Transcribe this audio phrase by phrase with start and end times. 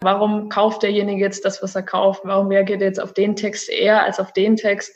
[0.00, 2.22] Warum kauft derjenige jetzt das, was er kauft?
[2.24, 4.92] Warum reagiert er jetzt auf den Text eher als auf den Text?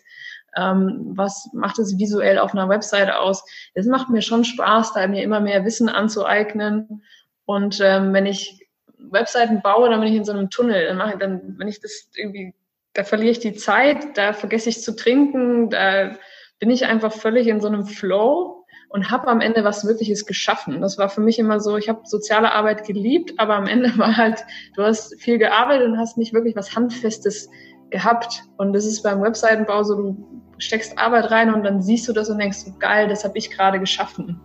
[0.57, 3.44] Ähm, was macht es visuell auf einer Webseite aus?
[3.75, 7.02] Es macht mir schon Spaß, da mir immer mehr Wissen anzueignen.
[7.47, 8.68] Und ähm, wenn ich
[8.98, 10.86] Webseiten baue, dann bin ich in so einem Tunnel.
[10.86, 12.55] Dann mache ich dann, wenn ich das irgendwie,
[12.93, 16.17] da verliere ich die Zeit, da vergesse ich zu trinken, da
[16.59, 18.60] bin ich einfach völlig in so einem Flow
[18.91, 20.80] und habe am Ende was Wirkliches geschaffen.
[20.80, 24.16] Das war für mich immer so, ich habe soziale Arbeit geliebt, aber am Ende war
[24.16, 24.45] halt,
[24.75, 27.48] du hast viel gearbeitet und hast nicht wirklich was Handfestes
[27.90, 28.43] gehabt.
[28.57, 30.17] Und das ist beim Webseitenbau so, du
[30.58, 33.78] steckst Arbeit rein und dann siehst du das und denkst, geil, das habe ich gerade
[33.78, 34.40] geschaffen.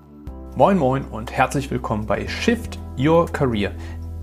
[0.55, 3.71] Moin moin und herzlich willkommen bei Shift Your Career,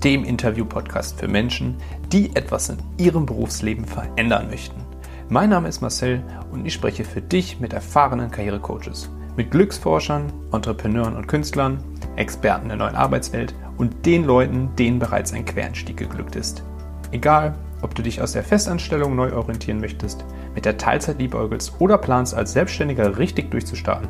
[0.03, 1.77] dem Interview-Podcast für Menschen,
[2.13, 4.81] die etwas in ihrem Berufsleben verändern möchten.
[5.29, 11.17] Mein Name ist Marcel und ich spreche für dich mit erfahrenen Karrierecoaches mit Glücksforschern, Entrepreneuren
[11.17, 11.83] und Künstlern,
[12.17, 16.63] Experten der neuen Arbeitswelt und den Leuten, denen bereits ein Quereinstieg geglückt ist.
[17.11, 20.25] Egal, ob du dich aus der Festanstellung neu orientieren möchtest,
[20.55, 24.09] mit der Teilzeit liebäugelst oder planst, als Selbstständiger richtig durchzustarten,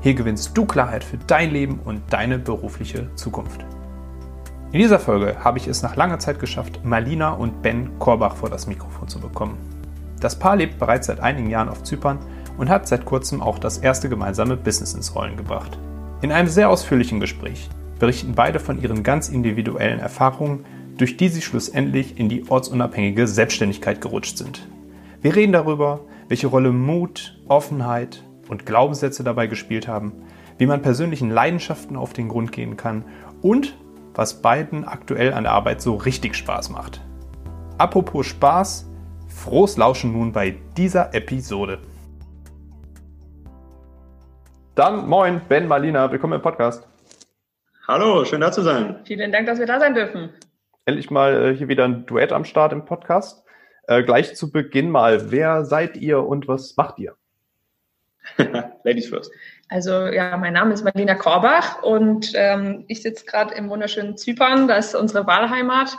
[0.00, 3.64] hier gewinnst du Klarheit für dein Leben und deine berufliche Zukunft.
[4.72, 8.50] In dieser Folge habe ich es nach langer Zeit geschafft, Malina und Ben Korbach vor
[8.50, 9.56] das Mikrofon zu bekommen.
[10.20, 12.18] Das Paar lebt bereits seit einigen Jahren auf Zypern
[12.56, 15.78] und hat seit kurzem auch das erste gemeinsame Business ins Rollen gebracht.
[16.22, 20.64] In einem sehr ausführlichen Gespräch berichten beide von ihren ganz individuellen Erfahrungen,
[20.96, 24.68] durch die sie schlussendlich in die ortsunabhängige Selbstständigkeit gerutscht sind.
[25.22, 30.12] Wir reden darüber, welche Rolle Mut, Offenheit und Glaubenssätze dabei gespielt haben,
[30.58, 33.04] wie man persönlichen Leidenschaften auf den Grund gehen kann
[33.42, 33.76] und
[34.14, 37.00] was beiden aktuell an der Arbeit so richtig Spaß macht.
[37.78, 38.86] Apropos Spaß,
[39.26, 41.78] frohes Lauschen nun bei dieser Episode.
[44.74, 46.84] Dann moin, Ben, Marlina, willkommen im Podcast.
[47.86, 48.98] Hallo, schön da zu sein.
[49.04, 50.30] Vielen Dank, dass wir da sein dürfen.
[50.84, 53.44] Endlich mal äh, hier wieder ein Duett am Start im Podcast.
[53.86, 57.14] Äh, gleich zu Beginn mal, wer seid ihr und was macht ihr?
[58.82, 59.30] Ladies first.
[59.68, 64.66] Also ja, mein Name ist Marlina Korbach und ähm, ich sitze gerade im wunderschönen Zypern,
[64.66, 65.96] das ist unsere Wahlheimat.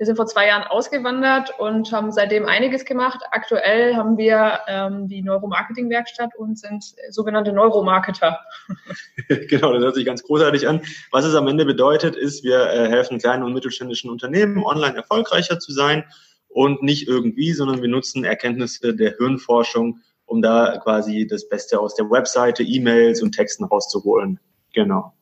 [0.00, 3.20] Wir sind vor zwei Jahren ausgewandert und haben seitdem einiges gemacht.
[3.32, 8.40] Aktuell haben wir ähm, die Neuromarketing-Werkstatt und sind sogenannte Neuromarketer.
[9.28, 10.80] genau, das hört sich ganz großartig an.
[11.10, 15.58] Was es am Ende bedeutet, ist, wir äh, helfen kleinen und mittelständischen Unternehmen, online erfolgreicher
[15.58, 16.04] zu sein
[16.48, 21.94] und nicht irgendwie, sondern wir nutzen Erkenntnisse der Hirnforschung, um da quasi das Beste aus
[21.94, 24.40] der Webseite, E-Mails und Texten rauszuholen.
[24.72, 25.12] Genau.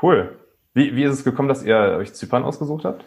[0.00, 0.38] Cool.
[0.72, 3.04] Wie, wie ist es gekommen, dass ihr euch Zypern ausgesucht habt?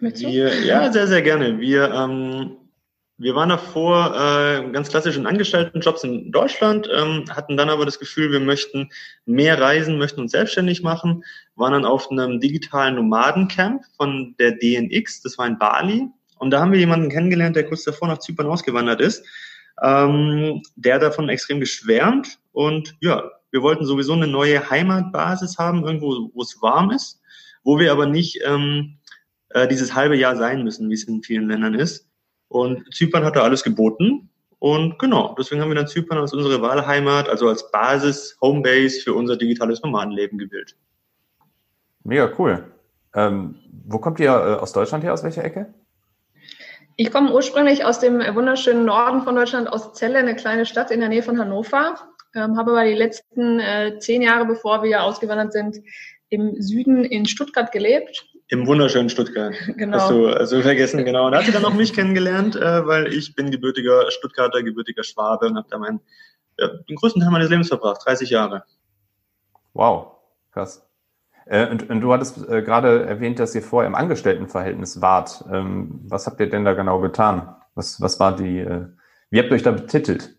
[0.00, 1.58] Wir, ja, sehr, sehr gerne.
[1.58, 2.56] Wir, ähm,
[3.16, 8.30] wir waren davor äh, ganz klassischen Angestelltenjobs in Deutschland, ähm, hatten dann aber das Gefühl,
[8.30, 8.90] wir möchten
[9.26, 11.24] mehr reisen, möchten uns selbstständig machen,
[11.56, 16.06] waren dann auf einem digitalen Nomadencamp von der DNX, das war in Bali.
[16.38, 19.24] Und da haben wir jemanden kennengelernt, der kurz davor nach Zypern ausgewandert ist.
[19.82, 22.38] Ähm, der davon extrem geschwärmt.
[22.52, 27.20] Und ja, wir wollten sowieso eine neue Heimatbasis haben, irgendwo, wo es warm ist,
[27.64, 28.97] wo wir aber nicht ähm,
[29.50, 32.06] äh, dieses halbe Jahr sein müssen, wie es in vielen Ländern ist.
[32.48, 34.30] Und Zypern hat da alles geboten.
[34.58, 39.14] Und genau, deswegen haben wir dann Zypern als unsere Wahlheimat, also als Basis, Homebase für
[39.14, 40.76] unser digitales Nomadenleben gewählt.
[42.02, 42.64] Mega cool.
[43.14, 45.12] Ähm, wo kommt ihr äh, aus Deutschland her?
[45.12, 45.72] Aus welcher Ecke?
[46.96, 51.00] Ich komme ursprünglich aus dem wunderschönen Norden von Deutschland, aus Celle, eine kleine Stadt in
[51.00, 51.94] der Nähe von Hannover.
[52.34, 55.76] Ähm, habe aber die letzten äh, zehn Jahre, bevor wir ausgewandert sind,
[56.28, 59.54] im Süden in Stuttgart gelebt im wunderschönen Stuttgart.
[59.76, 59.98] Genau.
[59.98, 61.26] Hast du also vergessen, genau.
[61.26, 65.04] Und da hat sie dann auch mich kennengelernt, äh, weil ich bin gebürtiger Stuttgarter, gebürtiger
[65.04, 66.00] Schwabe und habe da meinen,
[66.58, 68.64] ja, den größten Teil meines Lebens verbracht, 30 Jahre.
[69.74, 70.16] Wow,
[70.52, 70.84] krass.
[71.46, 75.44] Äh, und, und, du hattest äh, gerade erwähnt, dass ihr vorher im Angestelltenverhältnis wart.
[75.50, 77.54] Ähm, was habt ihr denn da genau getan?
[77.74, 78.86] Was, was war die, äh,
[79.30, 80.37] wie habt ihr euch da betitelt?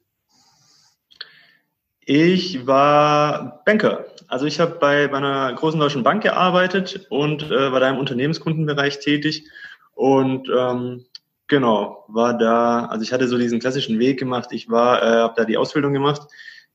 [2.11, 4.05] Ich war Banker.
[4.27, 7.99] Also ich habe bei, bei einer großen deutschen Bank gearbeitet und äh, war da im
[7.99, 9.47] Unternehmenskundenbereich tätig
[9.93, 11.05] und ähm,
[11.45, 12.87] genau war da.
[12.87, 14.49] Also ich hatte so diesen klassischen Weg gemacht.
[14.53, 16.23] Ich war, äh, habe da die Ausbildung gemacht,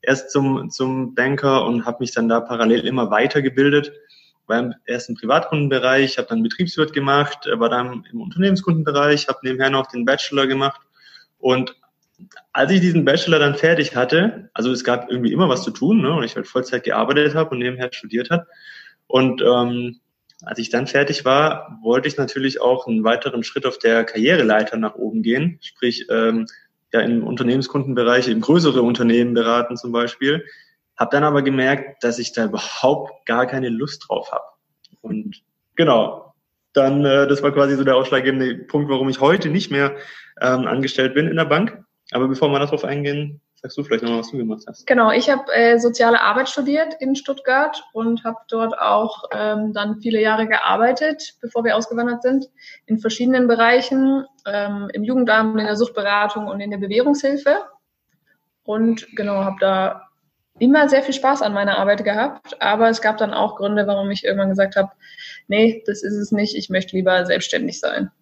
[0.03, 3.93] erst zum zum Banker und habe mich dann da parallel immer weitergebildet.
[4.47, 9.89] War im ersten Privatkundenbereich, habe dann Betriebswirt gemacht, war dann im Unternehmenskundenbereich, habe nebenher noch
[9.89, 10.81] den Bachelor gemacht
[11.39, 11.75] und
[12.53, 16.01] als ich diesen Bachelor dann fertig hatte, also es gab irgendwie immer was zu tun,
[16.01, 18.47] ne, und ich halt Vollzeit gearbeitet habe und nebenher studiert habe.
[19.07, 20.01] Und ähm,
[20.45, 24.77] als ich dann fertig war, wollte ich natürlich auch einen weiteren Schritt auf der Karriereleiter
[24.77, 26.47] nach oben gehen, sprich ähm,
[26.93, 30.45] ja im Unternehmenskundenbereich, im größere Unternehmen beraten zum Beispiel.
[30.97, 34.45] Habe dann aber gemerkt, dass ich da überhaupt gar keine Lust drauf habe.
[35.01, 35.43] Und
[35.75, 36.35] genau,
[36.73, 39.97] dann äh, das war quasi so der ausschlaggebende Punkt, warum ich heute nicht mehr
[40.41, 41.84] ähm, angestellt bin in der Bank.
[42.15, 44.87] Aber bevor wir darauf eingehen, sagst du vielleicht nochmal, was du gemacht hast.
[44.87, 50.01] Genau, ich habe äh, soziale Arbeit studiert in Stuttgart und habe dort auch ähm, dann
[50.01, 52.49] viele Jahre gearbeitet, bevor wir ausgewandert sind,
[52.87, 57.65] in verschiedenen Bereichen, ähm, im Jugendamt, in der Suchtberatung und in der Bewährungshilfe.
[58.63, 60.09] Und genau, habe da
[60.61, 64.09] immer sehr viel Spaß an meiner Arbeit gehabt, aber es gab dann auch Gründe, warum
[64.13, 64.93] ich irgendwann gesagt habe,
[65.49, 68.13] nee, das ist es nicht, ich möchte lieber selbstständig sein.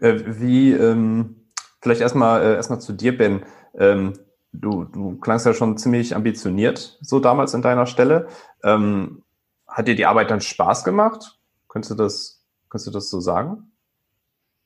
[0.00, 1.45] Äh, wie, ähm,
[1.86, 3.44] vielleicht erstmal äh, erstmal zu dir, Ben.
[3.78, 4.14] Ähm,
[4.52, 8.26] du, du klangst ja schon ziemlich ambitioniert, so damals in deiner Stelle.
[8.64, 9.22] Ähm,
[9.68, 11.38] hat dir die Arbeit dann Spaß gemacht?
[11.68, 13.70] Könntest du das, könntest du das so sagen?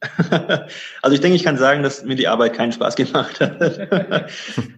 [1.03, 3.61] Also ich denke, ich kann sagen, dass mir die Arbeit keinen Spaß gemacht hat.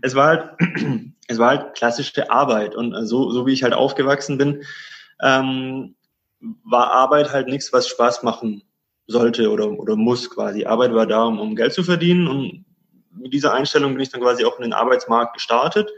[0.02, 0.50] es war halt,
[1.28, 4.64] es war halt klassische Arbeit und so, so wie ich halt aufgewachsen bin,
[5.22, 5.94] ähm,
[6.64, 8.64] war Arbeit halt nichts, was Spaß machen
[9.12, 10.64] sollte oder, oder muss quasi.
[10.64, 12.64] Arbeit war da, um, um Geld zu verdienen und
[13.14, 15.90] mit dieser Einstellung bin ich dann quasi auch in den Arbeitsmarkt gestartet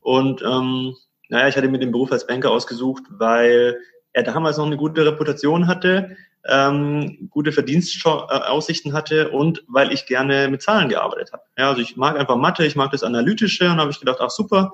[0.00, 0.96] und ähm,
[1.28, 3.78] naja, ich hatte mir den Beruf als Banker ausgesucht, weil
[4.12, 6.16] er damals noch eine gute Reputation hatte,
[6.48, 11.42] ähm, gute Verdienstaussichten hatte und weil ich gerne mit Zahlen gearbeitet habe.
[11.58, 14.30] Ja, also ich mag einfach Mathe, ich mag das Analytische und habe ich gedacht, ach
[14.30, 14.72] super,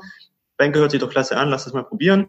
[0.58, 2.26] Banker hört sich doch klasse an, lass das mal probieren.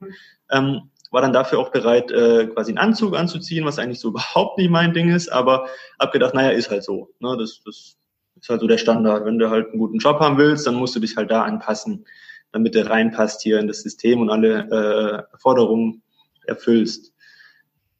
[0.50, 4.58] Ähm, war dann dafür auch bereit, äh, quasi einen Anzug anzuziehen, was eigentlich so überhaupt
[4.58, 5.68] nicht mein Ding ist, aber
[6.00, 7.12] hab gedacht, naja, ist halt so.
[7.20, 7.38] Ne?
[7.40, 7.98] Das, das
[8.42, 9.24] ist halt so der Standard.
[9.24, 12.06] Wenn du halt einen guten Job haben willst, dann musst du dich halt da anpassen,
[12.52, 16.02] damit du reinpasst hier in das System und alle äh, Forderungen
[16.48, 17.14] erfüllst.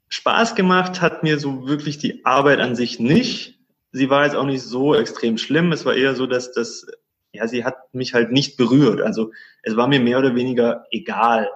[0.10, 3.60] Spaß gemacht hat mir so wirklich die Arbeit an sich nicht.
[3.92, 5.72] Sie war jetzt auch nicht so extrem schlimm.
[5.72, 6.88] Es war eher so, dass das,
[7.32, 9.02] ja, sie hat mich halt nicht berührt.
[9.02, 9.32] Also
[9.62, 11.48] es war mir mehr oder weniger egal.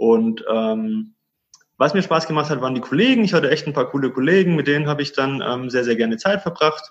[0.00, 1.12] Und ähm,
[1.76, 3.22] was mir Spaß gemacht hat, waren die Kollegen.
[3.22, 5.94] Ich hatte echt ein paar coole Kollegen, mit denen habe ich dann ähm, sehr, sehr
[5.94, 6.90] gerne Zeit verbracht.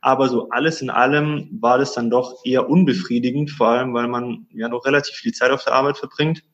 [0.00, 4.46] Aber so alles in allem war das dann doch eher unbefriedigend, vor allem weil man
[4.52, 6.44] ja noch relativ viel Zeit auf der Arbeit verbringt.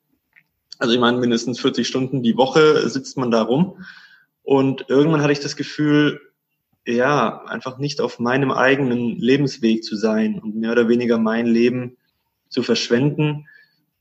[0.79, 3.85] Also ich meine, mindestens 40 Stunden die Woche sitzt man da rum.
[4.41, 6.19] Und irgendwann hatte ich das Gefühl,
[6.87, 11.97] ja, einfach nicht auf meinem eigenen Lebensweg zu sein und mehr oder weniger mein Leben
[12.49, 13.45] zu verschwenden,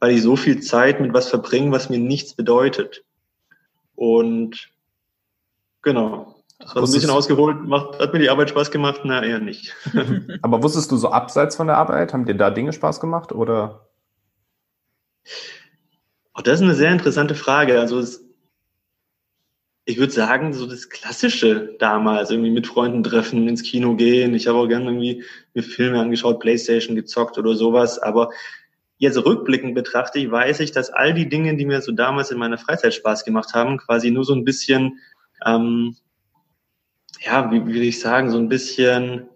[0.05, 3.07] weil ich so viel Zeit mit was verbringe, was mir nichts bedeutet.
[3.95, 4.69] Und
[5.81, 7.63] genau, das war ein bisschen ausgeholt.
[7.67, 9.01] Macht, hat mir die Arbeit Spaß gemacht?
[9.05, 9.75] Na, eher nicht.
[10.43, 13.89] Aber wusstest du so abseits von der Arbeit, haben dir da Dinge Spaß gemacht oder?
[16.35, 17.81] Oh, das ist eine sehr interessante Frage.
[17.81, 18.23] Also es,
[19.87, 24.35] ich würde sagen, so das Klassische damals, irgendwie mit Freunden treffen, ins Kino gehen.
[24.35, 25.25] Ich habe auch gerne irgendwie
[25.55, 27.99] mir Filme angeschaut, Playstation gezockt oder sowas.
[27.99, 28.29] Aber
[28.99, 32.39] jetzt rückblickend betrachte ich, weiß ich, dass all die Dinge, die mir so damals in
[32.39, 35.01] meiner Freizeit Spaß gemacht haben, quasi nur so ein bisschen,
[35.45, 35.97] ähm,
[37.21, 39.29] ja, wie, will ich sagen, so ein bisschen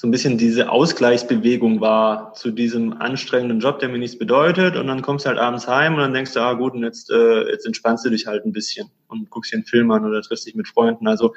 [0.00, 4.76] so ein bisschen diese Ausgleichsbewegung war zu diesem anstrengenden Job, der mir nichts bedeutet.
[4.76, 7.10] Und dann kommst du halt abends heim und dann denkst du, ah gut, und jetzt,
[7.10, 10.22] äh, jetzt entspannst du dich halt ein bisschen und guckst dir einen Film an oder
[10.22, 11.06] triffst dich mit Freunden.
[11.06, 11.34] Also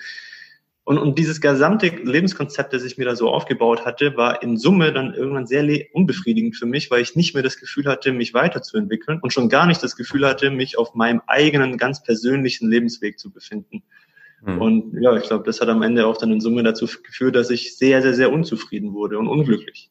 [0.85, 4.91] und, und dieses gesamte Lebenskonzept, das ich mir da so aufgebaut hatte, war in Summe
[4.91, 5.63] dann irgendwann sehr
[5.93, 9.65] unbefriedigend für mich, weil ich nicht mehr das Gefühl hatte, mich weiterzuentwickeln und schon gar
[9.65, 13.83] nicht das Gefühl hatte, mich auf meinem eigenen, ganz persönlichen Lebensweg zu befinden.
[14.41, 14.61] Mhm.
[14.61, 17.49] Und ja, ich glaube, das hat am Ende auch dann in Summe dazu geführt, dass
[17.49, 19.89] ich sehr, sehr, sehr unzufrieden wurde und unglücklich.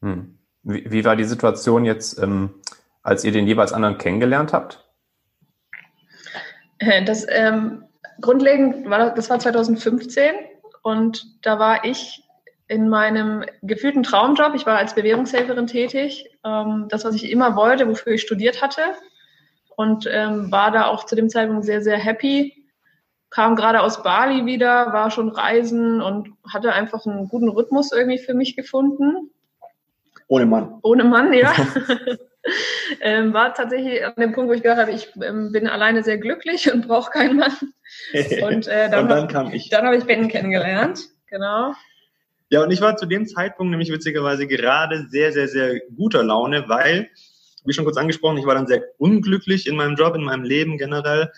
[0.00, 0.38] Mhm.
[0.62, 2.50] Wie, wie, war die Situation jetzt, ähm,
[3.02, 4.88] als ihr den jeweils anderen kennengelernt habt?
[6.78, 7.82] Äh, das ähm,
[8.20, 10.34] grundlegend war das war 2015
[10.82, 12.24] und da war ich
[12.66, 14.54] in meinem gefühlten Traumjob.
[14.54, 16.28] Ich war als Bewährungshelferin tätig.
[16.44, 18.82] Ähm, das, was ich immer wollte, wofür ich studiert hatte.
[19.74, 22.58] Und ähm, war da auch zu dem Zeitpunkt sehr, sehr happy
[23.30, 28.18] kam gerade aus Bali wieder, war schon reisen und hatte einfach einen guten Rhythmus irgendwie
[28.18, 29.30] für mich gefunden.
[30.28, 30.78] Ohne Mann.
[30.82, 31.52] Ohne Mann, ja.
[33.00, 36.18] ähm, war tatsächlich an dem Punkt, wo ich gedacht habe, ich ähm, bin alleine sehr
[36.18, 37.52] glücklich und brauche keinen Mann.
[38.42, 39.70] Und, äh, dann, und dann kam ich.
[39.70, 41.72] Dann habe ich Ben kennengelernt, genau.
[42.50, 46.68] Ja, und ich war zu dem Zeitpunkt nämlich witzigerweise gerade sehr, sehr, sehr guter Laune,
[46.68, 47.08] weil,
[47.64, 50.78] wie schon kurz angesprochen, ich war dann sehr unglücklich in meinem Job, in meinem Leben
[50.78, 51.30] generell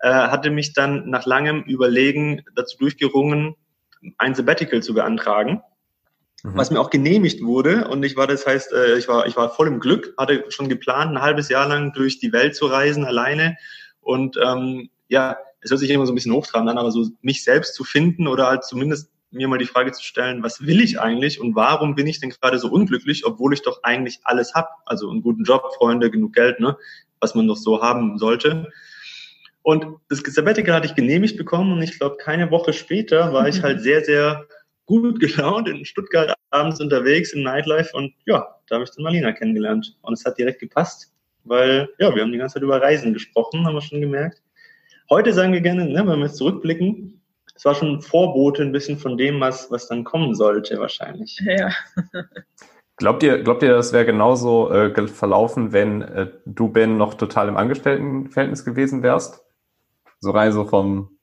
[0.00, 3.56] äh, hatte mich dann nach langem Überlegen dazu durchgerungen,
[4.18, 5.62] ein Sabbatical zu beantragen,
[6.44, 6.56] mhm.
[6.56, 7.88] was mir auch genehmigt wurde.
[7.88, 10.68] Und ich war, das heißt, äh, ich war, ich war voll im Glück, hatte schon
[10.68, 13.56] geplant, ein halbes Jahr lang durch die Welt zu reisen, alleine.
[14.00, 17.42] Und ähm, ja, es hört sich immer so ein bisschen hochtrabend an, aber so mich
[17.42, 21.00] selbst zu finden oder halt zumindest mir mal die Frage zu stellen, was will ich
[21.00, 24.68] eigentlich und warum bin ich denn gerade so unglücklich, obwohl ich doch eigentlich alles hab,
[24.86, 26.76] also einen guten Job, Freunde, genug Geld, ne,
[27.18, 28.70] was man doch so haben sollte.
[29.62, 33.62] Und das Sabbatical hatte ich genehmigt bekommen und ich glaube, keine Woche später war ich
[33.62, 34.46] halt sehr, sehr
[34.86, 39.32] gut gelaunt in Stuttgart abends unterwegs im Nightlife und ja, da habe ich dann Marlina
[39.32, 39.96] kennengelernt.
[40.02, 41.12] Und es hat direkt gepasst,
[41.44, 44.42] weil ja, wir haben die ganze Zeit über Reisen gesprochen, haben wir schon gemerkt.
[45.10, 47.20] Heute sagen wir gerne, ne, wenn wir jetzt zurückblicken,
[47.54, 51.40] es war schon ein Vorbote ein bisschen von dem, was, was dann kommen sollte, wahrscheinlich.
[51.44, 51.70] Ja.
[52.96, 57.48] Glaubt ihr, glaubt ihr, das wäre genauso äh, verlaufen, wenn äh, du, Ben, noch total
[57.48, 59.44] im Angestelltenverhältnis gewesen wärst?
[60.20, 61.13] So rein so vom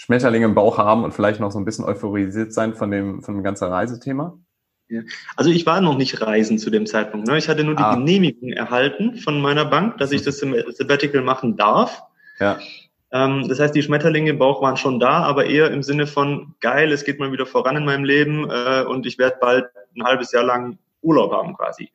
[0.00, 3.34] Schmetterling im Bauch haben und vielleicht noch so ein bisschen euphorisiert sein von dem, von
[3.34, 4.38] dem ganzen Reisethema?
[5.36, 7.26] Also ich war noch nicht reisen zu dem Zeitpunkt.
[7.26, 7.36] Ne?
[7.36, 7.96] Ich hatte nur die ah.
[7.96, 12.04] Genehmigung erhalten von meiner Bank, dass ich das Sabbatical machen darf.
[12.38, 12.60] Ja.
[13.10, 16.54] Ähm, das heißt, die Schmetterlinge im Bauch waren schon da, aber eher im Sinne von
[16.60, 20.04] geil, es geht mal wieder voran in meinem Leben äh, und ich werde bald ein
[20.04, 21.90] halbes Jahr lang Urlaub haben quasi.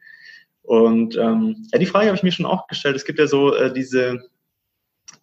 [0.62, 2.98] Und ähm, ja, die Frage habe ich mir schon auch gestellt.
[2.98, 4.20] Es gibt ja so äh, diese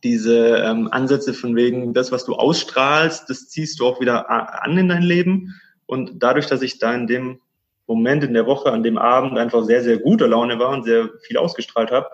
[0.03, 4.77] diese ähm, Ansätze von wegen, das, was du ausstrahlst, das ziehst du auch wieder an
[4.77, 5.61] in dein Leben.
[5.87, 7.41] Und dadurch, dass ich da in dem
[7.87, 11.11] Moment in der Woche, an dem Abend einfach sehr, sehr guter Laune war und sehr
[11.27, 12.09] viel ausgestrahlt habe,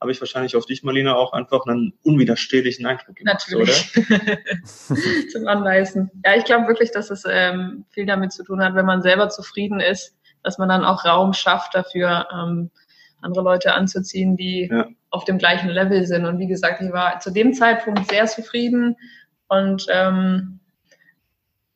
[0.00, 3.92] habe ich wahrscheinlich auf dich, Marlina, auch einfach einen unwiderstehlichen Eindruck gemacht, Natürlich.
[5.32, 6.10] Zum Anweisen.
[6.24, 9.28] Ja, ich glaube wirklich, dass es ähm, viel damit zu tun hat, wenn man selber
[9.28, 12.70] zufrieden ist, dass man dann auch Raum schafft dafür, ähm,
[13.22, 14.86] andere Leute anzuziehen, die ja.
[15.10, 16.26] auf dem gleichen Level sind.
[16.26, 18.96] Und wie gesagt, ich war zu dem Zeitpunkt sehr zufrieden
[19.48, 20.60] und ähm,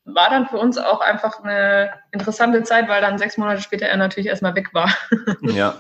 [0.05, 3.97] war dann für uns auch einfach eine interessante Zeit, weil dann sechs Monate später er
[3.97, 4.95] natürlich erstmal weg war.
[5.43, 5.75] ja,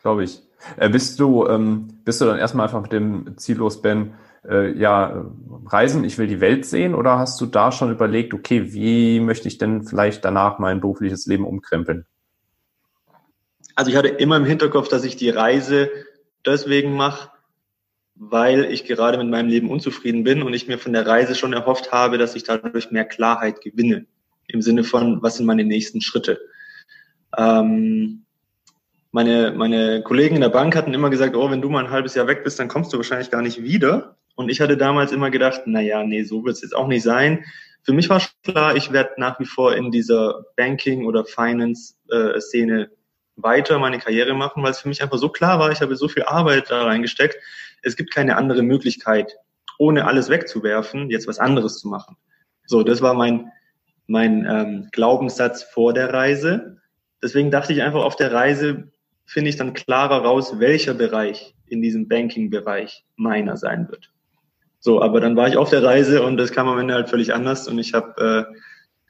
[0.00, 0.40] glaube ich.
[0.76, 4.14] Äh, bist du ähm, bist du dann erstmal einfach mit dem Ziel los, Ben,
[4.48, 5.24] äh, ja,
[5.66, 9.48] reisen, ich will die Welt sehen, oder hast du da schon überlegt, okay, wie möchte
[9.48, 12.06] ich denn vielleicht danach mein berufliches Leben umkrempeln?
[13.76, 15.90] Also ich hatte immer im Hinterkopf, dass ich die Reise
[16.44, 17.30] deswegen mache,
[18.14, 21.52] weil ich gerade mit meinem Leben unzufrieden bin und ich mir von der Reise schon
[21.52, 24.06] erhofft habe, dass ich dadurch mehr Klarheit gewinne.
[24.48, 26.40] Im Sinne von, was sind meine nächsten Schritte?
[27.36, 28.22] Ähm,
[29.12, 32.14] meine, meine Kollegen in der Bank hatten immer gesagt, oh, wenn du mal ein halbes
[32.14, 34.16] Jahr weg bist, dann kommst du wahrscheinlich gar nicht wieder.
[34.36, 37.02] Und ich hatte damals immer gedacht, na ja, nee, so wird es jetzt auch nicht
[37.02, 37.44] sein.
[37.82, 42.88] Für mich war klar, ich werde nach wie vor in dieser Banking- oder Finance-Szene äh,
[43.36, 46.08] weiter meine Karriere machen, weil es für mich einfach so klar war, ich habe so
[46.08, 47.36] viel Arbeit da reingesteckt.
[47.82, 49.36] Es gibt keine andere Möglichkeit,
[49.78, 52.16] ohne alles wegzuwerfen, jetzt was anderes zu machen.
[52.66, 53.52] So, das war mein,
[54.06, 56.78] mein ähm, Glaubenssatz vor der Reise.
[57.22, 58.90] Deswegen dachte ich einfach, auf der Reise
[59.26, 64.10] finde ich dann klarer raus, welcher Bereich in diesem Banking-Bereich meiner sein wird.
[64.78, 67.34] So, aber dann war ich auf der Reise und das kam am Ende halt völlig
[67.34, 68.46] anders und ich habe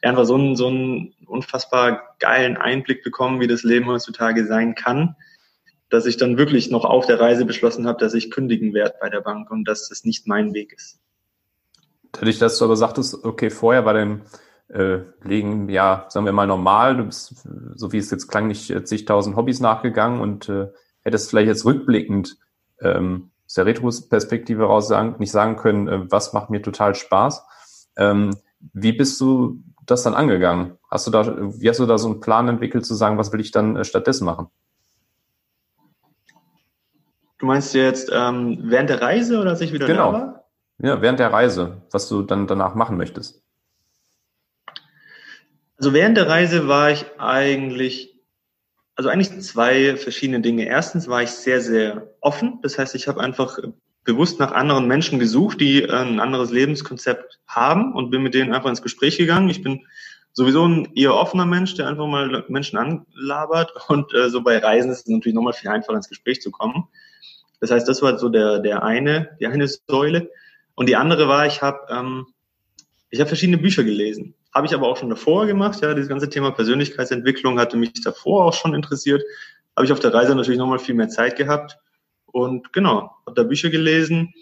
[0.03, 4.75] äh, einfach so einen, so einen unfassbar geilen Einblick bekommen, wie das Leben heutzutage sein
[4.75, 5.17] kann,
[5.89, 9.09] dass ich dann wirklich noch auf der Reise beschlossen habe, dass ich kündigen werde bei
[9.09, 10.99] der Bank und dass das nicht mein Weg ist.
[12.13, 14.23] Dadurch, dass du aber sagtest, okay, vorher war dein
[14.69, 18.89] äh, Leben, ja, sagen wir mal normal, du bist, so wie es jetzt klang, nicht
[18.89, 20.69] zigtausend Hobbys nachgegangen und äh,
[21.03, 22.37] hättest vielleicht jetzt rückblickend
[22.81, 27.47] ähm, aus der Retro-Perspektive raus sagen, nicht sagen können, äh, was macht mir total Spaß.
[27.97, 28.35] Ähm,
[28.73, 30.79] wie bist du das dann angegangen?
[30.91, 33.41] Hast du da, wie hast du da so einen Plan entwickelt, zu sagen, was will
[33.41, 34.49] ich dann äh, stattdessen machen?
[37.39, 40.13] Du meinst jetzt ähm, während der Reise oder als ich wieder genau.
[40.13, 40.45] da war?
[40.79, 43.43] Ja, während der Reise, was du dann danach machen möchtest.
[45.79, 48.19] Also während der Reise war ich eigentlich,
[48.95, 50.67] also eigentlich zwei verschiedene Dinge.
[50.67, 52.61] Erstens war ich sehr, sehr offen.
[52.63, 53.59] Das heißt, ich habe einfach
[54.07, 58.55] bewusst nach anderen Menschen gesucht, die äh, ein anderes Lebenskonzept haben und bin mit denen
[58.55, 59.51] einfach ins Gespräch gegangen.
[59.51, 59.87] Ich bin
[60.33, 64.91] sowieso ein eher offener Mensch, der einfach mal Menschen anlabert und äh, so bei Reisen
[64.91, 66.89] ist es natürlich nochmal viel einfacher ins Gespräch zu kommen.
[67.61, 70.31] Das heißt, das war so der, der eine, die eine Säule.
[70.75, 72.27] Und die andere war, ich habe ähm,
[73.11, 74.35] ich habe verschiedene Bücher gelesen.
[74.53, 75.81] Habe ich aber auch schon davor gemacht.
[75.81, 79.23] Ja, dieses ganze Thema Persönlichkeitsentwicklung hatte mich davor auch schon interessiert.
[79.75, 81.79] Habe ich auf der Reise natürlich nochmal viel mehr Zeit gehabt
[82.27, 84.35] und genau, habe da Bücher gelesen,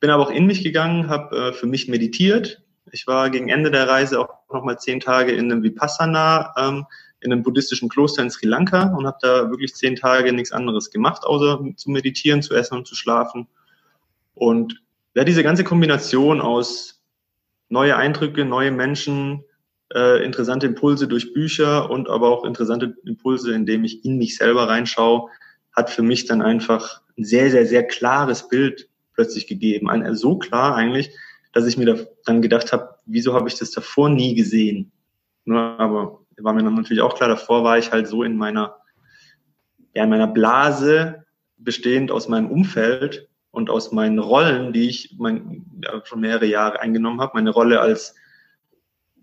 [0.00, 2.62] bin aber auch in mich gegangen, habe äh, für mich meditiert.
[2.90, 6.86] Ich war gegen Ende der Reise auch nochmal zehn Tage in einem Vipassana, ähm,
[7.20, 10.90] in einem buddhistischen Kloster in Sri Lanka und habe da wirklich zehn Tage nichts anderes
[10.90, 13.46] gemacht, außer zu meditieren, zu essen und zu schlafen.
[14.34, 14.82] Und
[15.14, 17.02] ja, diese ganze Kombination aus
[17.68, 19.44] neue Eindrücke, neue Menschen,
[19.94, 24.68] äh, interessante Impulse durch Bücher und aber auch interessante Impulse, indem ich in mich selber
[24.68, 25.28] reinschaue,
[25.72, 29.90] hat für mich dann einfach ein sehr, sehr, sehr klares Bild plötzlich gegeben.
[29.90, 31.10] Ein, so klar eigentlich,
[31.52, 34.92] dass ich mir dann gedacht habe, wieso habe ich das davor nie gesehen?
[35.44, 38.76] Ne, aber war mir dann natürlich auch klar, davor war ich halt so in meiner,
[39.94, 41.24] ja, in meiner Blase,
[41.58, 46.80] bestehend aus meinem Umfeld, und aus meinen Rollen, die ich mein, ja, schon mehrere Jahre
[46.80, 48.16] eingenommen habe, meine Rolle als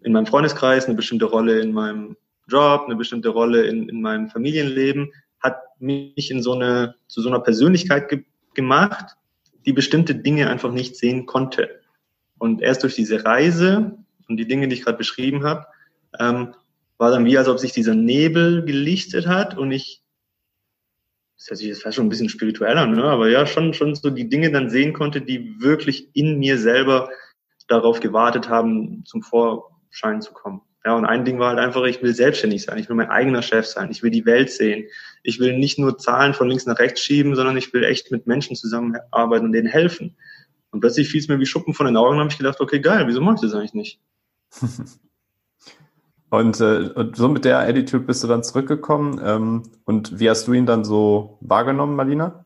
[0.01, 2.15] in meinem Freundeskreis, eine bestimmte Rolle in meinem
[2.47, 7.29] Job, eine bestimmte Rolle in, in meinem Familienleben, hat mich in so eine, zu so
[7.29, 8.23] einer Persönlichkeit ge
[8.55, 9.15] gemacht,
[9.65, 11.79] die bestimmte Dinge einfach nicht sehen konnte.
[12.39, 15.67] Und erst durch diese Reise und die Dinge, die ich gerade beschrieben habe,
[16.19, 16.55] ähm,
[16.97, 20.01] war dann wie, als ob sich dieser Nebel gelichtet hat und ich,
[21.37, 23.03] das hört sich jetzt fast schon ein bisschen spirituell an, ne?
[23.03, 27.09] aber ja, schon, schon so die Dinge dann sehen konnte, die wirklich in mir selber
[27.67, 30.61] darauf gewartet haben, zum Vorschein zu kommen.
[30.85, 33.41] Ja, und ein Ding war halt einfach, ich will selbstständig sein, ich will mein eigener
[33.41, 34.85] Chef sein, ich will die Welt sehen.
[35.23, 38.27] Ich will nicht nur Zahlen von links nach rechts schieben, sondern ich will echt mit
[38.27, 40.15] Menschen zusammenarbeiten und denen helfen.
[40.71, 42.79] Und plötzlich fiel es mir wie Schuppen von den Augen und habe ich gedacht, okay,
[42.79, 43.99] geil, wieso mache ich das eigentlich nicht?
[46.29, 49.19] und, äh, und so mit der Attitude bist du dann zurückgekommen.
[49.21, 52.45] Ähm, und wie hast du ihn dann so wahrgenommen, Marlina?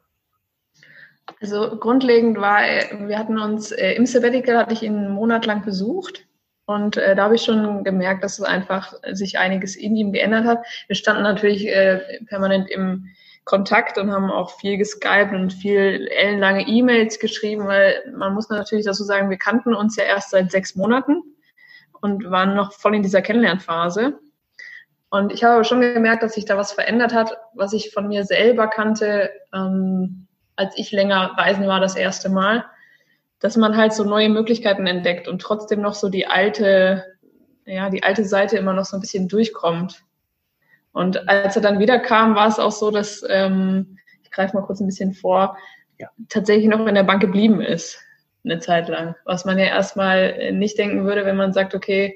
[1.40, 2.62] Also grundlegend war,
[3.08, 6.26] wir hatten uns äh, im Sabbatical, hatte ich ihn einen Monat lang besucht
[6.66, 10.46] und äh, da habe ich schon gemerkt, dass es einfach sich einiges in ihm geändert
[10.46, 10.66] hat.
[10.88, 13.10] Wir standen natürlich äh, permanent im
[13.44, 18.86] Kontakt und haben auch viel geskypt und viel ellenlange E-Mails geschrieben, weil man muss natürlich
[18.86, 21.22] dazu sagen, wir kannten uns ja erst seit sechs Monaten
[22.00, 24.18] und waren noch voll in dieser Kennenlernphase.
[25.10, 28.24] Und ich habe schon gemerkt, dass sich da was verändert hat, was ich von mir
[28.24, 32.66] selber kannte, ähm, als ich länger reisen war das erste Mal
[33.44, 37.04] dass man halt so neue Möglichkeiten entdeckt und trotzdem noch so die alte,
[37.66, 40.02] ja, die alte Seite immer noch so ein bisschen durchkommt.
[40.94, 44.80] Und als er dann wiederkam, war es auch so, dass, ähm, ich greife mal kurz
[44.80, 45.58] ein bisschen vor,
[46.00, 46.08] ja.
[46.30, 48.00] tatsächlich noch in der Bank geblieben ist,
[48.46, 49.14] eine Zeit lang.
[49.26, 52.16] Was man ja erstmal nicht denken würde, wenn man sagt, okay,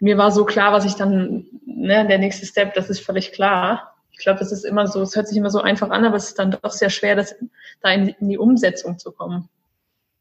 [0.00, 3.94] mir war so klar, was ich dann, ne, der nächste Step, das ist völlig klar.
[4.12, 6.28] Ich glaube, das ist immer so, es hört sich immer so einfach an, aber es
[6.28, 7.34] ist dann doch sehr schwer, das,
[7.82, 9.50] da in, in die Umsetzung zu kommen.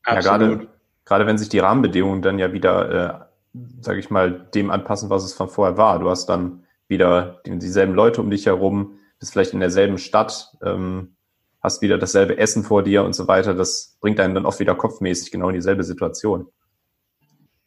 [0.06, 0.68] Ja, gerade,
[1.06, 5.24] gerade wenn sich die Rahmenbedingungen dann ja wieder, äh, sage ich mal, dem anpassen, was
[5.24, 6.00] es von vorher war.
[6.00, 10.52] Du hast dann wieder die, dieselben Leute um dich herum, bist vielleicht in derselben Stadt,
[10.64, 11.16] ähm,
[11.62, 13.54] hast wieder dasselbe Essen vor dir und so weiter.
[13.54, 16.48] Das bringt einen dann auch wieder kopfmäßig genau in dieselbe Situation.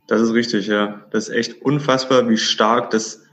[0.06, 1.06] Das ist richtig, ja.
[1.10, 3.23] Das ist echt unfassbar, wie stark das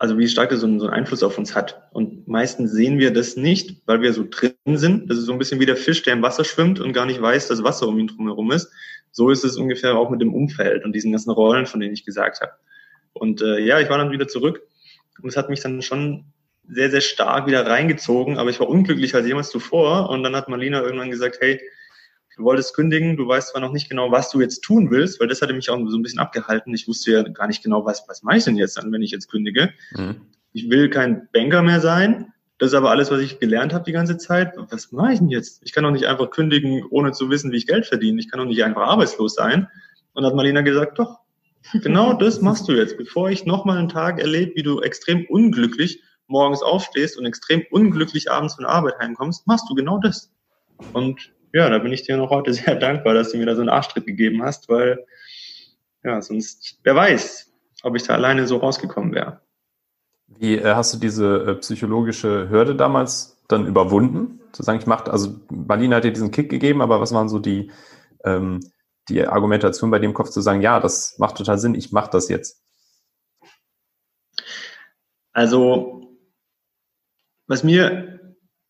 [0.00, 1.82] also wie stark das so einen, Einfluss auf uns hat.
[1.92, 5.10] Und meistens sehen wir das nicht, weil wir so drin sind.
[5.10, 7.20] Das ist so ein bisschen wie der Fisch, der im Wasser schwimmt und gar nicht
[7.20, 8.72] weiß, dass Wasser um ihn drumherum ist.
[9.12, 12.06] So ist es ungefähr auch mit dem Umfeld und diesen ganzen Rollen, von denen ich
[12.06, 12.52] gesagt habe.
[13.12, 14.62] Und äh, ja, ich war dann wieder zurück
[15.20, 16.24] und es hat mich dann schon
[16.66, 20.08] sehr, sehr stark wieder reingezogen, aber ich war unglücklicher als jemals zuvor.
[20.08, 21.60] Und dann hat Marlina irgendwann gesagt, hey,
[22.40, 25.28] du wolltest kündigen, du weißt zwar noch nicht genau, was du jetzt tun willst, weil
[25.28, 26.74] das hatte mich auch so ein bisschen abgehalten.
[26.74, 29.10] Ich wusste ja gar nicht genau, was, was mache ich denn jetzt dann, wenn ich
[29.10, 29.70] jetzt kündige.
[29.94, 30.22] Mhm.
[30.52, 32.32] Ich will kein Banker mehr sein.
[32.58, 34.54] Das ist aber alles, was ich gelernt habe die ganze Zeit.
[34.70, 35.62] Was mache ich denn jetzt?
[35.64, 38.18] Ich kann doch nicht einfach kündigen, ohne zu wissen, wie ich Geld verdiene.
[38.18, 39.68] Ich kann doch nicht einfach arbeitslos sein.
[40.14, 41.20] Und hat Marlena gesagt, doch,
[41.74, 42.96] genau das machst du jetzt.
[42.96, 48.30] Bevor ich nochmal einen Tag erlebe, wie du extrem unglücklich morgens aufstehst und extrem unglücklich
[48.30, 50.30] abends von der Arbeit heimkommst, machst du genau das.
[50.92, 53.60] Und ja, da bin ich dir noch heute sehr dankbar, dass du mir da so
[53.60, 55.04] einen Arschtritt gegeben hast, weil
[56.02, 59.40] ja, sonst, wer weiß, ob ich da alleine so rausgekommen wäre.
[60.26, 64.40] Wie äh, hast du diese äh, psychologische Hürde damals dann überwunden?
[64.52, 67.38] Zu sagen, ich mache, also Marlene hat dir diesen Kick gegeben, aber was waren so
[67.38, 67.70] die,
[68.24, 68.60] ähm,
[69.08, 72.28] die Argumentation bei dem Kopf zu sagen, ja, das macht total Sinn, ich mache das
[72.28, 72.62] jetzt?
[75.32, 76.16] Also,
[77.46, 78.19] was mir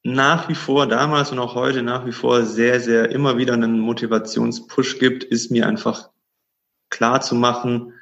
[0.02, 3.78] nach wie vor damals und auch heute nach wie vor sehr, sehr immer wieder einen
[3.80, 6.10] Motivationspush gibt, ist mir einfach
[6.88, 7.92] klar zu machen,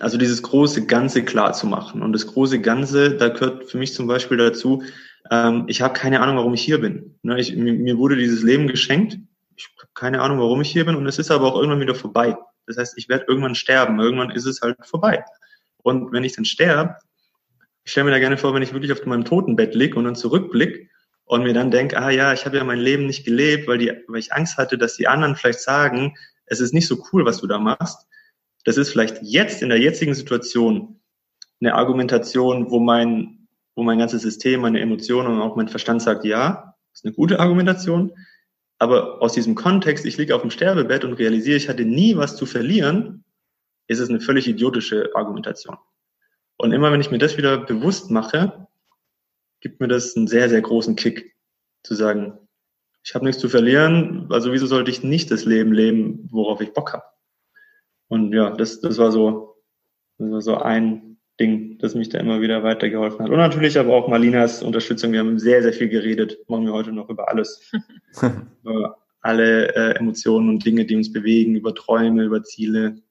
[0.00, 2.02] also dieses große Ganze klar zu machen.
[2.02, 4.82] Und das große Ganze, da gehört für mich zum Beispiel dazu,
[5.30, 7.18] ähm, ich habe keine Ahnung, warum ich hier bin.
[7.22, 9.18] Ne, ich, mir, mir wurde dieses Leben geschenkt.
[9.56, 10.96] Ich habe keine Ahnung, warum ich hier bin.
[10.96, 12.36] Und es ist aber auch irgendwann wieder vorbei.
[12.66, 14.00] Das heißt, ich werde irgendwann sterben.
[14.00, 15.24] Irgendwann ist es halt vorbei.
[15.82, 16.96] Und wenn ich dann sterbe,
[17.84, 20.14] ich stelle mir da gerne vor, wenn ich wirklich auf meinem Totenbett lieg und dann
[20.14, 20.90] zurückblick
[21.24, 23.92] und mir dann denke, ah ja, ich habe ja mein Leben nicht gelebt, weil, die,
[24.06, 26.14] weil ich Angst hatte, dass die anderen vielleicht sagen,
[26.46, 28.06] es ist nicht so cool, was du da machst.
[28.64, 31.00] Das ist vielleicht jetzt in der jetzigen Situation
[31.60, 36.24] eine Argumentation, wo mein, wo mein ganzes System, meine Emotionen und auch mein Verstand sagt,
[36.24, 38.12] ja, ist eine gute Argumentation.
[38.78, 42.36] Aber aus diesem Kontext, ich liege auf dem Sterbebett und realisiere, ich hatte nie was
[42.36, 43.24] zu verlieren,
[43.86, 45.76] ist es eine völlig idiotische Argumentation.
[46.62, 48.68] Und immer wenn ich mir das wieder bewusst mache,
[49.60, 51.34] gibt mir das einen sehr, sehr großen Kick,
[51.82, 52.38] zu sagen,
[53.02, 56.72] ich habe nichts zu verlieren, also wieso sollte ich nicht das Leben leben, worauf ich
[56.72, 57.02] Bock habe?
[58.06, 59.56] Und ja, das, das war so,
[60.18, 63.30] das war so ein Ding, das mich da immer wieder weitergeholfen hat.
[63.30, 65.10] Und natürlich aber auch Malinas Unterstützung.
[65.10, 66.38] Wir haben sehr, sehr viel geredet.
[66.46, 67.72] Machen wir heute noch über alles.
[68.62, 73.02] über alle äh, Emotionen und Dinge, die uns bewegen, über Träume, über Ziele.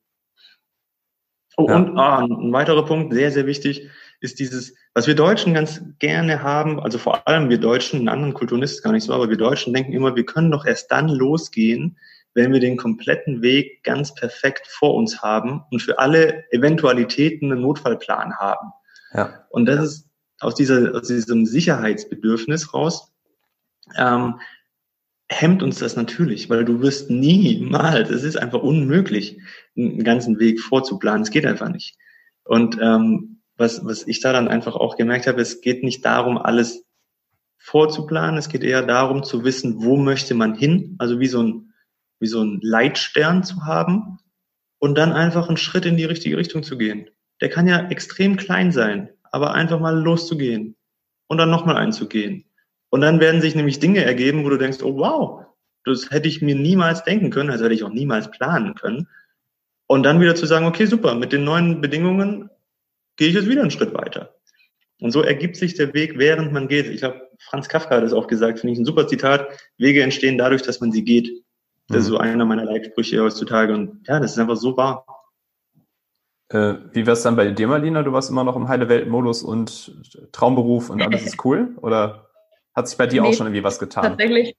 [1.57, 1.75] Oh, ja.
[1.75, 3.89] und ah, ein weiterer Punkt, sehr, sehr wichtig,
[4.21, 8.33] ist dieses, was wir Deutschen ganz gerne haben, also vor allem wir Deutschen, in anderen
[8.33, 10.91] Kulturen ist es gar nicht so, aber wir Deutschen denken immer, wir können doch erst
[10.91, 11.97] dann losgehen,
[12.33, 17.61] wenn wir den kompletten Weg ganz perfekt vor uns haben und für alle Eventualitäten einen
[17.61, 18.71] Notfallplan haben.
[19.13, 19.45] Ja.
[19.49, 20.09] Und das ist
[20.39, 23.11] aus, dieser, aus diesem Sicherheitsbedürfnis raus,
[23.97, 24.39] ähm,
[25.31, 29.39] hemmt uns das natürlich, weil du wirst niemals, es ist einfach unmöglich,
[29.77, 31.23] einen ganzen Weg vorzuplanen.
[31.23, 31.97] Es geht einfach nicht.
[32.43, 36.37] Und ähm, was, was ich da dann einfach auch gemerkt habe, es geht nicht darum,
[36.37, 36.83] alles
[37.57, 41.73] vorzuplanen, es geht eher darum zu wissen, wo möchte man hin, also wie so ein,
[42.19, 44.19] wie so ein Leitstern zu haben
[44.79, 47.09] und dann einfach einen Schritt in die richtige Richtung zu gehen.
[47.39, 50.75] Der kann ja extrem klein sein, aber einfach mal loszugehen
[51.27, 52.50] und dann nochmal einzugehen.
[52.91, 55.45] Und dann werden sich nämlich Dinge ergeben, wo du denkst, oh wow,
[55.85, 59.07] das hätte ich mir niemals denken können, also hätte ich auch niemals planen können.
[59.87, 62.49] Und dann wieder zu sagen, okay, super, mit den neuen Bedingungen
[63.15, 64.35] gehe ich jetzt wieder einen Schritt weiter.
[64.99, 66.87] Und so ergibt sich der Weg, während man geht.
[66.87, 69.47] Ich habe Franz Kafka hat es auch gesagt, finde ich ein super Zitat.
[69.77, 71.43] Wege entstehen dadurch, dass man sie geht.
[71.87, 72.21] Das ist so mhm.
[72.21, 73.73] einer meiner Leitsprüche heutzutage.
[73.73, 75.05] Und ja, das ist einfach so wahr.
[76.49, 78.03] Äh, wie wär's dann bei dir, Marlina?
[78.03, 79.95] Du warst immer noch im heile Welt-Modus und
[80.33, 81.75] Traumberuf und alles ist cool?
[81.81, 82.30] Oder
[82.73, 84.03] hat sich bei dir nee, auch schon irgendwie was getan?
[84.03, 84.55] Tatsächlich,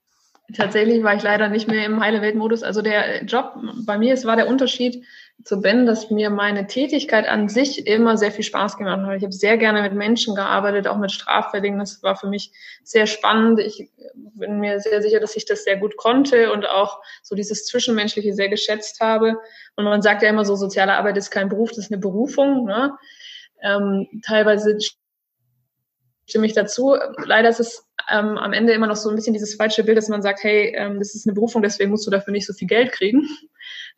[0.54, 2.62] tatsächlich war ich leider nicht mehr im heile Welt-Modus.
[2.62, 3.54] Also der Job
[3.86, 5.04] bei mir, es war der Unterschied,
[5.44, 9.16] zu Ben, dass mir meine Tätigkeit an sich immer sehr viel Spaß gemacht hat.
[9.16, 11.78] Ich habe sehr gerne mit Menschen gearbeitet, auch mit Straffälligen.
[11.78, 12.52] Das war für mich
[12.84, 13.58] sehr spannend.
[13.58, 17.66] Ich bin mir sehr sicher, dass ich das sehr gut konnte und auch so dieses
[17.66, 19.36] Zwischenmenschliche sehr geschätzt habe.
[19.74, 22.66] Und man sagt ja immer so, soziale Arbeit ist kein Beruf, das ist eine Berufung.
[22.66, 22.96] Ne?
[23.62, 24.78] Ähm, teilweise
[26.26, 26.96] stimme ich dazu.
[27.24, 30.08] Leider ist es ähm, am Ende immer noch so ein bisschen dieses falsche Bild, dass
[30.08, 32.68] man sagt, hey, ähm, das ist eine Berufung, deswegen musst du dafür nicht so viel
[32.68, 33.28] Geld kriegen.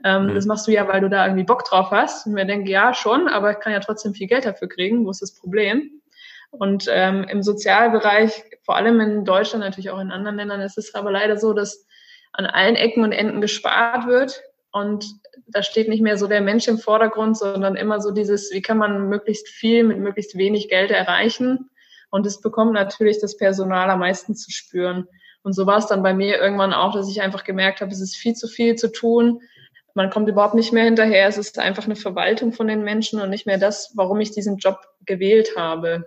[0.05, 0.35] Ähm, mhm.
[0.35, 2.27] Das machst du ja, weil du da irgendwie Bock drauf hast.
[2.27, 5.07] Und mir denke, ja, schon, aber ich kann ja trotzdem viel Geld dafür kriegen.
[5.07, 6.03] Wo ist das Problem?
[6.51, 10.95] Und ähm, im Sozialbereich, vor allem in Deutschland, natürlich auch in anderen Ländern, ist es
[10.95, 11.87] aber leider so, dass
[12.33, 14.43] an allen Ecken und Enden gespart wird.
[14.71, 15.07] Und
[15.47, 18.79] da steht nicht mehr so der Mensch im Vordergrund, sondern immer so dieses, wie kann
[18.79, 21.71] man möglichst viel mit möglichst wenig Geld erreichen.
[22.15, 25.09] Und es bekommt natürlich das Personal am meisten zu spüren.
[25.43, 28.01] Und so war es dann bei mir irgendwann auch, dass ich einfach gemerkt habe, es
[28.01, 29.41] ist viel zu viel zu tun
[29.95, 31.29] man kommt überhaupt nicht mehr hinterher.
[31.29, 34.59] Es ist einfach eine Verwaltung von den Menschen und nicht mehr das, warum ich diesen
[34.59, 36.05] Job gewählt habe.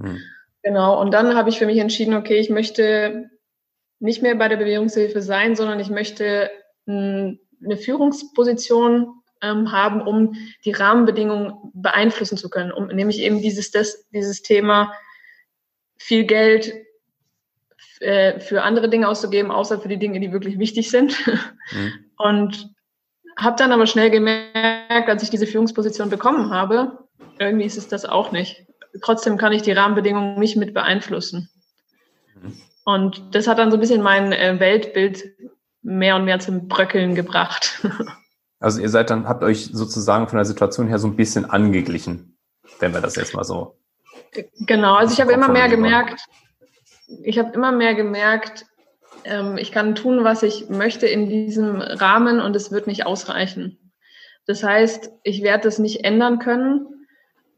[0.00, 0.18] Hm.
[0.62, 1.00] Genau.
[1.00, 3.30] Und dann habe ich für mich entschieden, okay, ich möchte
[4.00, 6.50] nicht mehr bei der Bewährungshilfe sein, sondern ich möchte
[6.86, 7.38] eine
[7.78, 10.34] Führungsposition ähm, haben, um
[10.64, 14.92] die Rahmenbedingungen beeinflussen zu können, um nämlich eben dieses, das, dieses Thema
[16.04, 16.70] viel Geld
[18.00, 21.16] äh, für andere Dinge auszugeben, außer für die Dinge, die wirklich wichtig sind.
[21.26, 21.92] Mhm.
[22.18, 22.74] Und
[23.36, 26.98] habe dann aber schnell gemerkt, als ich diese Führungsposition bekommen habe,
[27.38, 28.66] irgendwie ist es das auch nicht.
[29.00, 31.48] Trotzdem kann ich die Rahmenbedingungen nicht mit beeinflussen.
[32.34, 32.52] Mhm.
[32.84, 35.24] Und das hat dann so ein bisschen mein äh, Weltbild
[35.80, 37.80] mehr und mehr zum Bröckeln gebracht.
[38.60, 42.38] Also ihr seid dann, habt euch sozusagen von der Situation her so ein bisschen angeglichen,
[42.78, 43.76] wenn wir das jetzt mal so.
[44.60, 46.20] Genau, also ich habe immer mehr gemerkt,
[47.22, 48.66] ich habe immer mehr gemerkt,
[49.24, 53.78] ähm, ich kann tun, was ich möchte in diesem Rahmen und es wird nicht ausreichen.
[54.46, 56.86] Das heißt, ich werde das nicht ändern können.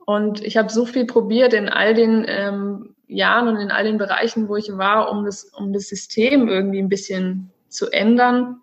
[0.05, 3.99] Und ich habe so viel probiert in all den ähm, Jahren und in all den
[3.99, 8.61] Bereichen, wo ich war, um das, um das System irgendwie ein bisschen zu ändern,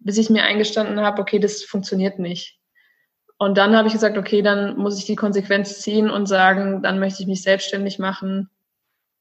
[0.00, 2.58] bis ich mir eingestanden habe, okay, das funktioniert nicht.
[3.38, 6.98] Und dann habe ich gesagt, okay, dann muss ich die Konsequenz ziehen und sagen, dann
[6.98, 8.50] möchte ich mich selbstständig machen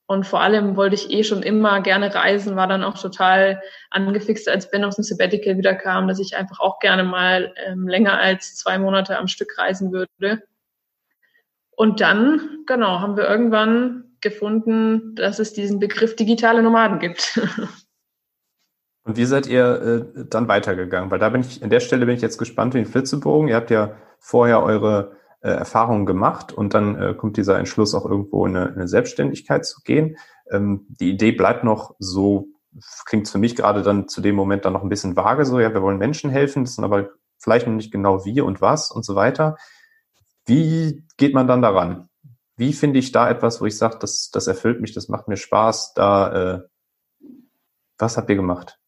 [0.08, 4.48] und vor allem wollte ich eh schon immer gerne reisen, war dann auch total angefixt,
[4.48, 8.20] als Ben aus dem Sabbatical wieder kam, dass ich einfach auch gerne mal ähm, länger
[8.20, 10.44] als zwei Monate am Stück reisen würde.
[11.72, 17.40] Und dann, genau, haben wir irgendwann gefunden, dass es diesen Begriff digitale Nomaden gibt.
[19.06, 21.12] Und wie seid ihr äh, dann weitergegangen?
[21.12, 23.48] Weil da bin ich, an der Stelle bin ich jetzt gespannt wie ein Flitzebogen.
[23.48, 28.06] Ihr habt ja vorher eure äh, Erfahrungen gemacht und dann äh, kommt dieser Entschluss auch
[28.06, 30.18] irgendwo in eine, eine Selbstständigkeit zu gehen.
[30.50, 32.48] Ähm, die Idee bleibt noch so,
[33.06, 35.72] klingt für mich gerade dann zu dem Moment dann noch ein bisschen vage, so ja,
[35.72, 39.06] wir wollen Menschen helfen, das sind aber vielleicht noch nicht genau wie und was und
[39.06, 39.56] so weiter.
[40.48, 42.10] Wie geht man dann daran?
[42.58, 45.38] Wie finde ich da etwas, wo ich sage, das, das erfüllt mich, das macht mir
[45.38, 46.62] Spaß, da äh,
[48.00, 48.80] was habt ihr gemacht?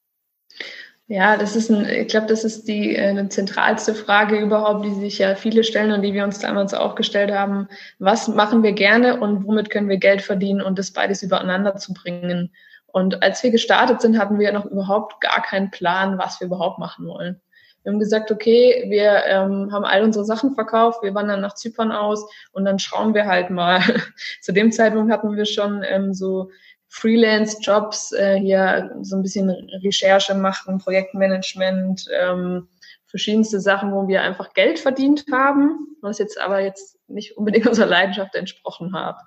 [1.10, 4.94] Ja, das ist ein, ich glaube, das ist die äh, eine zentralste Frage überhaupt, die
[4.94, 7.70] sich ja viele stellen und die wir uns damals auch gestellt haben.
[7.98, 11.94] Was machen wir gerne und womit können wir Geld verdienen und das beides übereinander zu
[11.94, 12.52] bringen?
[12.88, 16.78] Und als wir gestartet sind, hatten wir noch überhaupt gar keinen Plan, was wir überhaupt
[16.78, 17.40] machen wollen.
[17.84, 21.94] Wir haben gesagt, okay, wir ähm, haben all unsere Sachen verkauft, wir wandern nach Zypern
[21.94, 23.80] aus und dann schauen wir halt mal.
[24.42, 26.50] Zu dem Zeitpunkt hatten wir schon ähm, so
[26.90, 29.50] Freelance-Jobs, äh, hier so ein bisschen
[29.84, 32.68] Recherche machen, Projektmanagement, ähm,
[33.08, 37.88] verschiedenste Sachen, wo wir einfach Geld verdient haben, was jetzt aber jetzt nicht unbedingt unserer
[37.88, 39.18] Leidenschaft entsprochen hat.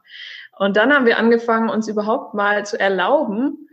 [0.59, 3.68] Und dann haben wir angefangen, uns überhaupt mal zu erlauben,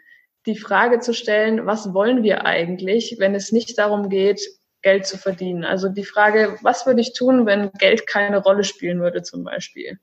[0.46, 4.42] die Frage zu stellen, was wollen wir eigentlich, wenn es nicht darum geht,
[4.82, 5.66] Geld zu verdienen.
[5.66, 10.00] Also die Frage, was würde ich tun, wenn Geld keine Rolle spielen würde zum Beispiel?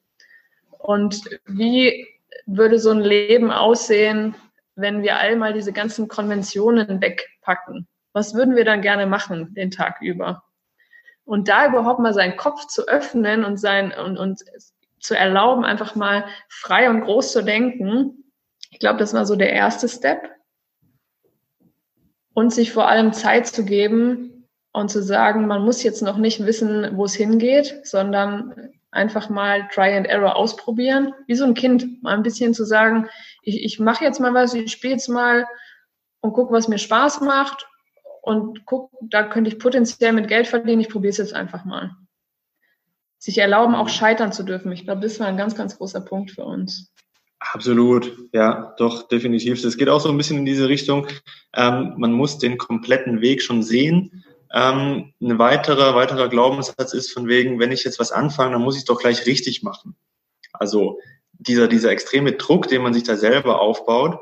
[0.70, 2.06] Und wie
[2.46, 4.34] würde so ein Leben aussehen,
[4.76, 7.86] wenn wir all mal diese ganzen Konventionen wegpacken?
[8.12, 10.44] Was würden wir dann gerne machen den Tag über?
[11.24, 14.42] Und da überhaupt mal seinen Kopf zu öffnen und sein und, und
[15.00, 18.32] zu erlauben, einfach mal frei und groß zu denken.
[18.70, 20.30] Ich glaube, das war so der erste Step.
[22.34, 24.34] Und sich vor allem Zeit zu geben,
[24.74, 29.68] und zu sagen, man muss jetzt noch nicht wissen, wo es hingeht, sondern einfach mal
[29.72, 33.08] Try and Error ausprobieren, wie so ein Kind, mal ein bisschen zu sagen,
[33.42, 35.46] ich, ich mache jetzt mal was, ich spiele jetzt mal
[36.20, 37.66] und gucke, was mir Spaß macht
[38.22, 41.90] und guck, da könnte ich potenziell mit Geld verdienen, ich probiere es jetzt einfach mal.
[43.18, 44.72] Sich erlauben, auch scheitern zu dürfen.
[44.72, 46.92] Ich glaube, das war ein ganz, ganz großer Punkt für uns.
[47.38, 49.62] Absolut, ja, doch, definitiv.
[49.62, 51.06] Es geht auch so ein bisschen in diese Richtung.
[51.54, 54.24] Ähm, man muss den kompletten Weg schon sehen
[54.54, 58.76] ähm, ein weiterer, weiterer Glaubenssatz ist von wegen, wenn ich jetzt was anfange, dann muss
[58.76, 59.96] ich es doch gleich richtig machen.
[60.52, 61.00] Also
[61.32, 64.20] dieser, dieser extreme Druck, den man sich da selber aufbaut,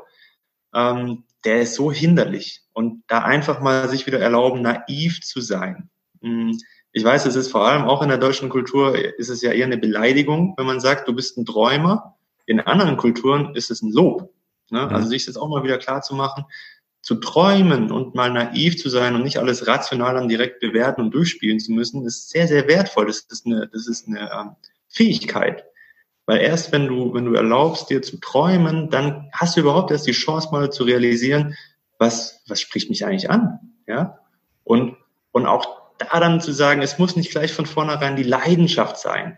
[0.73, 2.63] ähm, der ist so hinderlich.
[2.73, 5.91] Und da einfach mal sich wieder erlauben, naiv zu sein.
[6.21, 6.59] Hm,
[6.91, 9.67] ich weiß, es ist vor allem auch in der deutschen Kultur, ist es ja eher
[9.67, 12.17] eine Beleidigung, wenn man sagt, du bist ein Träumer.
[12.47, 14.33] In anderen Kulturen ist es ein Lob.
[14.71, 14.87] Ne?
[14.89, 16.45] Also sich das auch mal wieder klar zu machen,
[17.03, 21.11] zu träumen und mal naiv zu sein und nicht alles rational dann direkt bewerten und
[21.13, 23.07] durchspielen zu müssen, ist sehr, sehr wertvoll.
[23.07, 24.55] Das ist eine, das ist eine ähm,
[24.87, 25.65] Fähigkeit.
[26.25, 30.07] Weil erst wenn du, wenn du erlaubst, dir zu träumen, dann hast du überhaupt erst
[30.07, 31.55] die Chance mal zu realisieren,
[31.99, 33.59] was, was spricht mich eigentlich an?
[33.85, 34.19] Ja?
[34.63, 34.95] Und,
[35.33, 39.37] und auch da dann zu sagen, es muss nicht gleich von vornherein die Leidenschaft sein.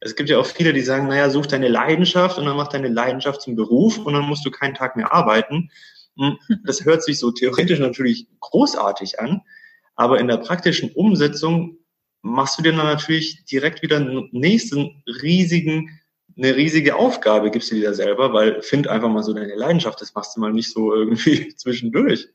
[0.00, 2.88] Es gibt ja auch viele, die sagen, naja, such deine Leidenschaft und dann mach deine
[2.88, 5.70] Leidenschaft zum Beruf und dann musst du keinen Tag mehr arbeiten.
[6.18, 9.42] Hm, das hört sich so theoretisch natürlich großartig an,
[9.94, 11.78] aber in der praktischen Umsetzung
[12.22, 16.00] machst du dir dann natürlich direkt wieder einen nächsten riesigen,
[16.36, 20.00] eine riesige Aufgabe gibst du dir da selber, weil find einfach mal so deine Leidenschaft,
[20.00, 22.28] das machst du mal nicht so irgendwie zwischendurch.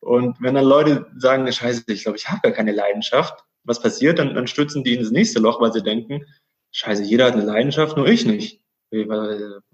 [0.00, 4.18] Und wenn dann Leute sagen, scheiße, ich glaube, ich habe gar keine Leidenschaft, was passiert?
[4.18, 6.24] Dann, dann stürzen die ins nächste Loch, weil sie denken,
[6.70, 8.60] scheiße, jeder hat eine Leidenschaft, nur ich nicht.
[8.90, 9.10] Und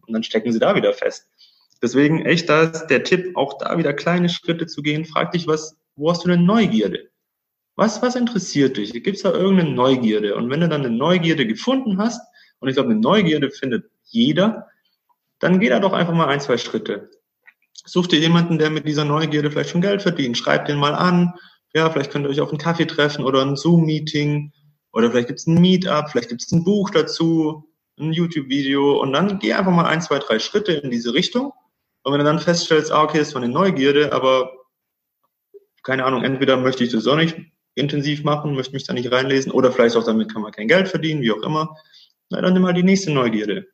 [0.09, 1.29] dann stecken sie da wieder fest.
[1.83, 5.05] Deswegen echt da ist der Tipp, auch da wieder kleine Schritte zu gehen.
[5.05, 7.11] Frag dich, was, wo hast du denn Neugierde?
[7.75, 8.93] Was, was interessiert dich?
[8.93, 10.37] Gibt es da irgendeine Neugierde?
[10.37, 12.21] Und wenn du dann eine Neugierde gefunden hast,
[12.61, 14.69] und ich glaube, eine Neugierde findet jeder,
[15.41, 17.11] dann geh da doch einfach mal ein, zwei Schritte.
[17.85, 20.39] Such dir jemanden, der mit dieser Neugierde vielleicht schon Geld verdient.
[20.39, 21.35] Schreib den mal an.
[21.75, 24.53] Ja, vielleicht könnt ihr euch auf einen Kaffee treffen oder ein Zoom-Meeting.
[24.93, 27.69] Oder vielleicht gibt es ein Meetup, vielleicht gibt es ein Buch dazu,
[27.99, 29.01] ein YouTube-Video.
[29.01, 31.53] Und dann geh einfach mal ein, zwei, drei Schritte in diese Richtung.
[32.03, 34.53] Und wenn du dann feststellst, ah, okay, das war eine Neugierde, aber
[35.83, 37.37] keine Ahnung, entweder möchte ich das auch nicht
[37.75, 40.89] intensiv machen, möchte mich da nicht reinlesen, oder vielleicht auch damit kann man kein Geld
[40.89, 41.77] verdienen, wie auch immer,
[42.29, 43.67] na, dann nimm mal die nächste Neugierde.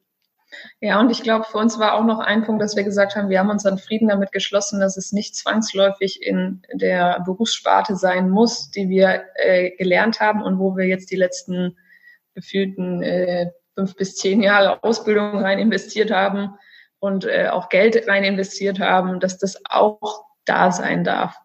[0.81, 3.29] Ja, und ich glaube, für uns war auch noch ein Punkt, dass wir gesagt haben,
[3.29, 8.71] wir haben unseren Frieden damit geschlossen, dass es nicht zwangsläufig in der Berufssparte sein muss,
[8.71, 11.77] die wir äh, gelernt haben und wo wir jetzt die letzten
[12.35, 16.55] gefühlten äh, fünf bis zehn Jahre Ausbildung rein investiert haben,
[17.01, 21.37] und äh, auch Geld rein investiert haben, dass das auch da sein darf.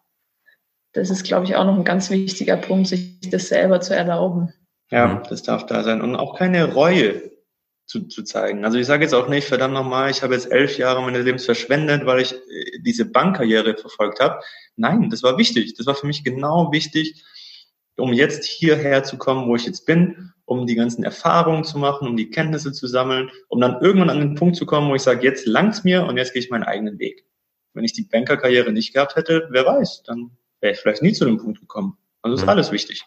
[0.92, 4.52] Das ist, glaube ich, auch noch ein ganz wichtiger Punkt, sich das selber zu erlauben.
[4.90, 6.00] Ja, das darf da sein.
[6.00, 7.32] Und auch keine Reue
[7.86, 8.64] zu, zu zeigen.
[8.64, 11.44] Also ich sage jetzt auch nicht, verdammt nochmal, ich habe jetzt elf Jahre meines Lebens
[11.44, 14.40] verschwendet, weil ich äh, diese Bankkarriere verfolgt habe.
[14.76, 15.74] Nein, das war wichtig.
[15.74, 17.24] Das war für mich genau wichtig,
[17.96, 22.08] um jetzt hierher zu kommen, wo ich jetzt bin, um die ganzen Erfahrungen zu machen,
[22.08, 25.02] um die Kenntnisse zu sammeln, um dann irgendwann an den Punkt zu kommen, wo ich
[25.02, 27.26] sage, jetzt langt's mir und jetzt gehe ich meinen eigenen Weg.
[27.72, 31.24] Wenn ich die Bankerkarriere nicht gehabt hätte, wer weiß, dann wäre ich vielleicht nie zu
[31.24, 31.96] dem Punkt gekommen.
[32.22, 32.50] Also ist mhm.
[32.50, 33.04] alles wichtig.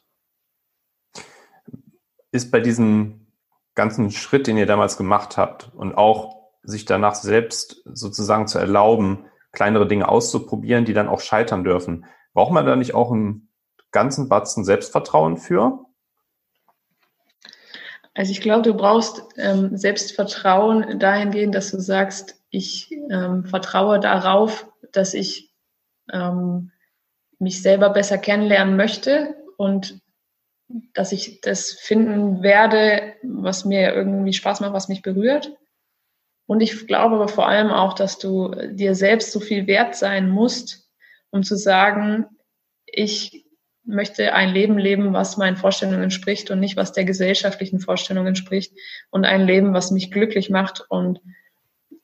[2.31, 3.27] Ist bei diesem
[3.75, 9.25] ganzen Schritt, den ihr damals gemacht habt und auch sich danach selbst sozusagen zu erlauben,
[9.53, 12.05] kleinere Dinge auszuprobieren, die dann auch scheitern dürfen,
[12.37, 13.49] Braucht man da nicht auch einen
[13.89, 15.86] ganzen Batzen Selbstvertrauen für?
[18.17, 24.67] Also ich glaube, du brauchst ähm, Selbstvertrauen dahingehend, dass du sagst, ich ähm, vertraue darauf,
[24.91, 25.53] dass ich
[26.11, 26.71] ähm,
[27.37, 30.01] mich selber besser kennenlernen möchte und
[30.95, 35.55] dass ich das finden werde, was mir irgendwie Spaß macht, was mich berührt.
[36.47, 40.27] Und ich glaube aber vor allem auch, dass du dir selbst so viel wert sein
[40.27, 40.89] musst,
[41.29, 42.25] um zu sagen,
[42.87, 43.46] ich
[43.87, 48.73] möchte ein Leben leben, was meinen Vorstellungen entspricht und nicht, was der gesellschaftlichen Vorstellung entspricht
[49.09, 51.21] und ein Leben, was mich glücklich macht und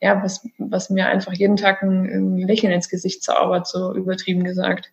[0.02, 4.43] ja, was, was mir einfach jeden Tag ein, ein Lächeln ins Gesicht zaubert, so übertrieben
[4.43, 4.91] gesagt.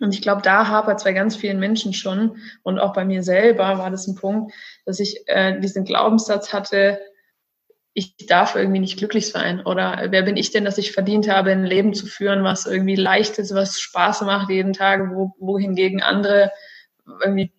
[0.00, 3.22] Und ich glaube, da hapert es bei ganz vielen Menschen schon und auch bei mir
[3.22, 4.52] selber war das ein Punkt,
[4.84, 6.98] dass ich äh, diesen Glaubenssatz hatte,
[7.96, 11.52] ich darf irgendwie nicht glücklich sein oder wer bin ich denn, dass ich verdient habe,
[11.52, 16.02] ein Leben zu führen, was irgendwie leicht ist, was Spaß macht jeden Tag, wo, wohingegen
[16.02, 16.50] andere
[17.22, 17.52] irgendwie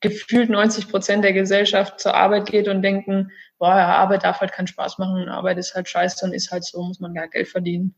[0.00, 4.68] gefühlt 90 Prozent der Gesellschaft zur Arbeit geht und denken, boah, Arbeit darf halt keinen
[4.68, 7.94] Spaß machen, Arbeit ist halt scheiße und ist halt so, muss man gar Geld verdienen.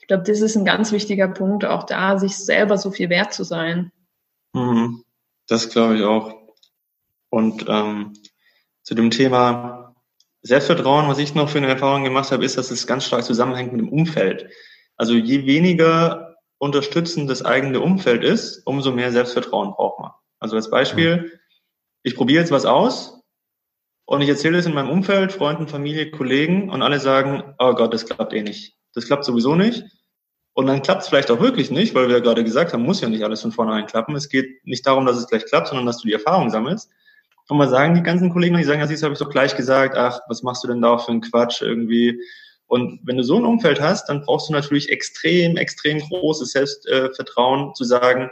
[0.00, 3.32] Ich glaube, das ist ein ganz wichtiger Punkt, auch da sich selber so viel wert
[3.32, 3.92] zu sein.
[4.52, 5.04] Mhm.
[5.46, 6.34] Das glaube ich auch.
[7.30, 8.14] Und ähm,
[8.82, 9.83] zu dem Thema
[10.46, 13.72] Selbstvertrauen, was ich noch für eine Erfahrung gemacht habe, ist, dass es ganz stark zusammenhängt
[13.72, 14.50] mit dem Umfeld.
[14.94, 20.10] Also je weniger unterstützend das eigene Umfeld ist, umso mehr Selbstvertrauen braucht man.
[20.38, 21.40] Also als Beispiel,
[22.02, 23.22] ich probiere jetzt was aus
[24.04, 27.94] und ich erzähle es in meinem Umfeld, Freunden, Familie, Kollegen und alle sagen, oh Gott,
[27.94, 28.76] das klappt eh nicht.
[28.92, 29.84] Das klappt sowieso nicht.
[30.52, 33.00] Und dann klappt es vielleicht auch wirklich nicht, weil wir ja gerade gesagt haben, muss
[33.00, 34.14] ja nicht alles von vornherein klappen.
[34.14, 36.90] Es geht nicht darum, dass es gleich klappt, sondern dass du die Erfahrung sammelst.
[37.48, 39.96] Und mal sagen die ganzen Kollegen, die sagen, ja, siehst habe ich doch gleich gesagt,
[39.96, 42.20] ach, was machst du denn da für einen Quatsch irgendwie?
[42.66, 47.74] Und wenn du so ein Umfeld hast, dann brauchst du natürlich extrem, extrem großes Selbstvertrauen
[47.74, 48.30] zu sagen,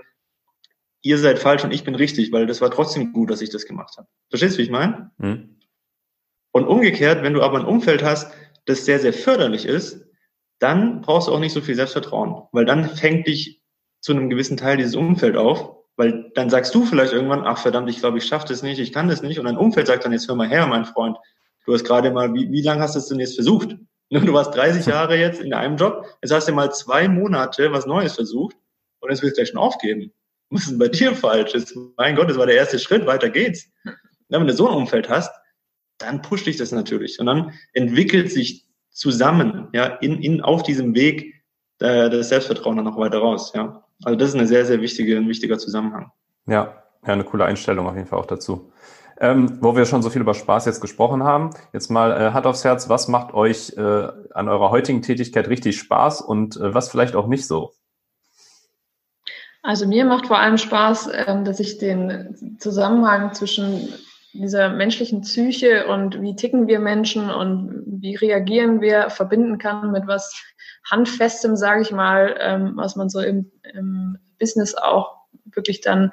[1.03, 3.67] ihr seid falsch und ich bin richtig, weil das war trotzdem gut, dass ich das
[3.67, 4.09] gemacht habe.
[4.31, 5.11] Verstehst du, wie ich meine?
[5.19, 5.59] Mhm.
[6.53, 8.33] Und umgekehrt, wenn du aber ein Umfeld hast,
[8.65, 10.07] das sehr, sehr förderlich ist,
[10.59, 13.63] dann brauchst du auch nicht so viel Selbstvertrauen, weil dann fängt dich
[14.01, 17.91] zu einem gewissen Teil dieses Umfeld auf weil dann sagst du vielleicht irgendwann, ach verdammt,
[17.91, 19.39] ich glaube, ich schaffe das nicht, ich kann das nicht.
[19.39, 21.17] Und dein Umfeld sagt dann, jetzt hör mal her, mein Freund.
[21.67, 23.77] Du hast gerade mal, wie, wie lange hast du es denn jetzt versucht?
[24.11, 27.87] Du warst 30 Jahre jetzt in einem Job, jetzt hast du mal zwei Monate was
[27.87, 28.55] Neues versucht
[29.01, 30.13] und jetzt willst du gleich schon aufgeben.
[30.51, 31.55] Was ist denn bei dir falsch?
[31.55, 33.71] Ist, mein Gott, das war der erste Schritt, weiter geht's.
[33.85, 35.33] Ja, wenn du so ein Umfeld hast,
[35.97, 37.19] dann pusht dich das natürlich.
[37.21, 41.43] Und dann entwickelt sich zusammen, ja, in, in, auf diesem Weg
[41.79, 43.83] äh, das Selbstvertrauen dann noch weiter raus, ja.
[44.05, 46.11] Also das ist eine sehr, sehr wichtige, ein wichtiger Zusammenhang.
[46.47, 48.73] Ja, ja, eine coole Einstellung auf jeden Fall auch dazu.
[49.21, 52.47] Ähm, wo wir schon so viel über Spaß jetzt gesprochen haben, jetzt mal äh, Hand
[52.47, 56.91] aufs Herz, was macht euch äh, an eurer heutigen Tätigkeit richtig Spaß und äh, was
[56.91, 57.73] vielleicht auch nicht so?
[59.63, 63.89] Also mir macht vor allem Spaß, ähm, dass ich den Zusammenhang zwischen
[64.33, 70.07] dieser menschlichen Psyche und wie ticken wir Menschen und wie reagieren wir verbinden kann mit
[70.07, 70.35] was
[70.91, 76.13] Handfestem, sage ich mal, ähm, was man so im, im Business auch wirklich dann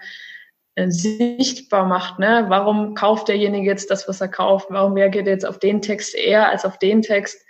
[0.75, 2.19] äh, sichtbar macht.
[2.19, 2.45] Ne?
[2.47, 4.67] Warum kauft derjenige jetzt das, was er kauft?
[4.69, 7.43] Warum reagiert er jetzt auf den Text eher als auf den Text?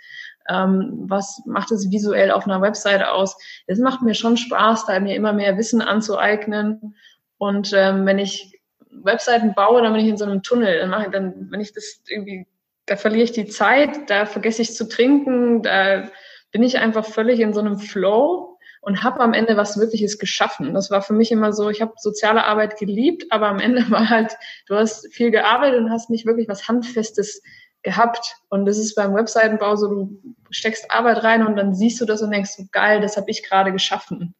[0.48, 3.36] Ähm, was macht es visuell auf einer Webseite aus?
[3.66, 6.96] Es macht mir schon Spaß, da mir immer mehr Wissen anzueignen.
[7.38, 8.58] Und ähm, wenn ich
[8.90, 10.80] Webseiten baue, dann bin ich in so einem Tunnel.
[10.80, 12.46] Dann mache ich dann, wenn ich das irgendwie,
[12.86, 16.08] da verliere ich die Zeit, da vergesse ich zu trinken, da
[16.50, 20.74] bin ich einfach völlig in so einem Flow und habe am Ende was Wirkliches geschaffen.
[20.74, 24.08] Das war für mich immer so, ich habe soziale Arbeit geliebt, aber am Ende war
[24.08, 24.36] halt,
[24.66, 27.42] du hast viel gearbeitet und hast nicht wirklich was Handfestes
[27.82, 28.36] gehabt.
[28.48, 32.22] Und das ist beim Webseitenbau so, du steckst Arbeit rein und dann siehst du das
[32.22, 34.34] und denkst so, geil, das habe ich gerade geschaffen.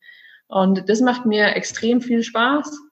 [0.48, 2.89] Und das macht mir extrem viel Spaß.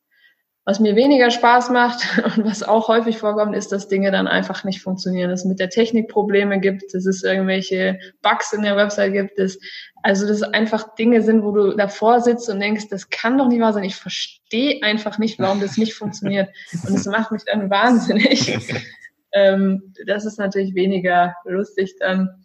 [0.69, 2.03] Was mir weniger Spaß macht
[2.37, 5.61] und was auch häufig vorkommt, ist, dass Dinge dann einfach nicht funktionieren, dass es mit
[5.61, 9.59] der Technik Probleme gibt, dass es irgendwelche Bugs in der Website gibt, dass,
[10.03, 13.49] also dass es einfach Dinge sind, wo du davor sitzt und denkst, das kann doch
[13.49, 13.85] nicht wahr sein.
[13.85, 16.51] Ich verstehe einfach nicht, warum das nicht funktioniert.
[16.87, 18.55] Und das macht mich dann wahnsinnig.
[19.33, 22.45] ähm, das ist natürlich weniger lustig dann.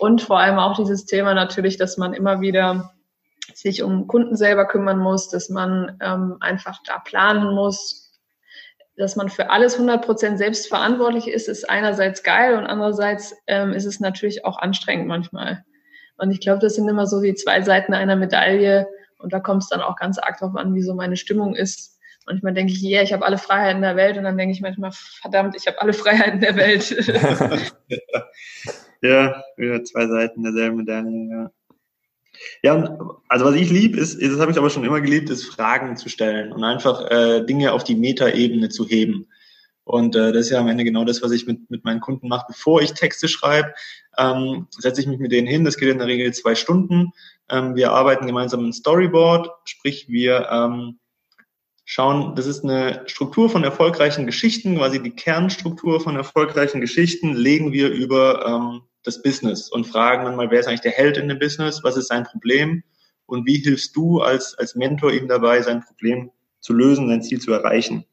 [0.00, 2.95] Und vor allem auch dieses Thema natürlich, dass man immer wieder
[3.56, 8.12] sich um Kunden selber kümmern muss, dass man ähm, einfach da planen muss,
[8.98, 13.72] dass man für alles 100 Prozent selbst verantwortlich ist, ist einerseits geil und andererseits ähm,
[13.72, 15.64] ist es natürlich auch anstrengend manchmal.
[16.18, 18.86] Und ich glaube, das sind immer so die zwei Seiten einer Medaille
[19.18, 21.98] und da kommt es dann auch ganz arg darauf an, wie so meine Stimmung ist.
[22.26, 24.90] Manchmal denke ich, yeah, ich habe alle Freiheiten der Welt und dann denke ich manchmal,
[24.92, 26.90] verdammt, ich habe alle Freiheiten der Welt.
[29.00, 31.50] ja, wieder zwei Seiten derselben Medaille, ja.
[32.62, 35.44] Ja, also was ich lieb ist, ist das habe ich aber schon immer geliebt, ist
[35.44, 39.28] Fragen zu stellen und einfach äh, Dinge auf die Metaebene zu heben.
[39.84, 42.26] Und äh, das ist ja am Ende genau das, was ich mit, mit meinen Kunden
[42.26, 42.46] mache.
[42.48, 43.72] Bevor ich Texte schreibe,
[44.18, 45.64] ähm, setze ich mich mit denen hin.
[45.64, 47.12] Das geht in der Regel zwei Stunden.
[47.48, 50.98] Ähm, wir arbeiten gemeinsam ein Storyboard, sprich wir ähm,
[51.84, 57.72] schauen, das ist eine Struktur von erfolgreichen Geschichten, quasi die Kernstruktur von erfolgreichen Geschichten legen
[57.72, 61.28] wir über ähm, das Business und fragen dann mal, wer ist eigentlich der Held in
[61.28, 62.82] dem Business, was ist sein Problem
[63.26, 66.30] und wie hilfst du als, als Mentor ihm dabei, sein Problem
[66.60, 68.04] zu lösen, sein Ziel zu erreichen.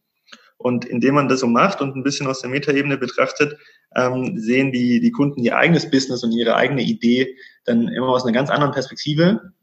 [0.58, 3.58] Und indem man das so macht und ein bisschen aus der Metaebene betrachtet,
[3.96, 7.36] ähm, sehen die, die Kunden ihr eigenes Business und ihre eigene Idee
[7.66, 9.54] dann immer aus einer ganz anderen Perspektive.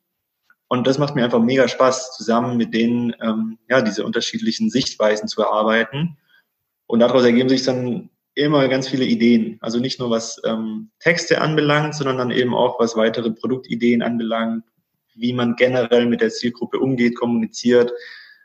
[0.68, 5.26] Und das macht mir einfach mega Spaß, zusammen mit denen ähm, ja diese unterschiedlichen Sichtweisen
[5.26, 6.16] zu erarbeiten.
[6.86, 9.58] Und daraus ergeben sich dann immer ganz viele Ideen.
[9.60, 14.64] Also nicht nur was ähm, Texte anbelangt, sondern dann eben auch was weitere Produktideen anbelangt,
[15.14, 17.92] wie man generell mit der Zielgruppe umgeht, kommuniziert,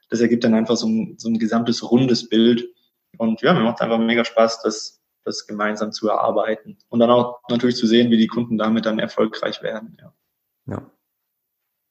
[0.09, 2.69] das ergibt dann einfach so ein, so ein gesamtes rundes Bild.
[3.17, 6.77] Und ja, mir macht einfach mega Spaß, das, das gemeinsam zu erarbeiten.
[6.89, 9.97] Und dann auch natürlich zu sehen, wie die Kunden damit dann erfolgreich werden.
[9.99, 10.13] Ja.
[10.67, 10.91] ja.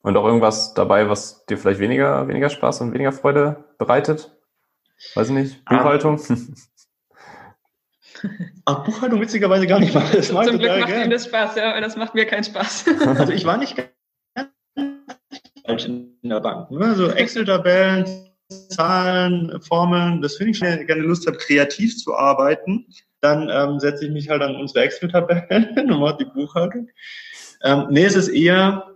[0.01, 4.31] Und auch irgendwas dabei, was dir vielleicht weniger, weniger Spaß und weniger Freude bereitet?
[5.15, 5.61] Weiß ich nicht.
[5.65, 5.77] Ah.
[5.77, 6.19] Buchhaltung?
[8.65, 10.03] Ach, Buchhaltung witzigerweise gar nicht mal.
[10.13, 11.01] Das Zum Glück macht gern.
[11.01, 12.85] Ihnen das Spaß, ja, das macht mir keinen Spaß.
[13.05, 13.75] Also ich war nicht
[15.65, 16.71] falsch in der Bank.
[16.71, 16.95] Ne?
[16.95, 18.05] So Excel-Tabellen,
[18.69, 22.85] Zahlen, Formeln, das finde ich, wenn ich gerne Lust habe, kreativ zu arbeiten,
[23.21, 26.89] dann ähm, setze ich mich halt an unsere Excel-Tabellen und mache die Buchhaltung.
[27.63, 28.95] Ähm, nee, es ist eher,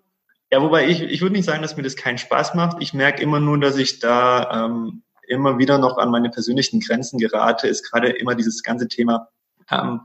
[0.51, 2.77] ja, wobei ich, ich würde nicht sagen, dass mir das keinen Spaß macht.
[2.81, 7.19] Ich merke immer nur, dass ich da ähm, immer wieder noch an meine persönlichen Grenzen
[7.19, 9.29] gerate, ist gerade immer dieses ganze Thema
[9.71, 10.01] ähm,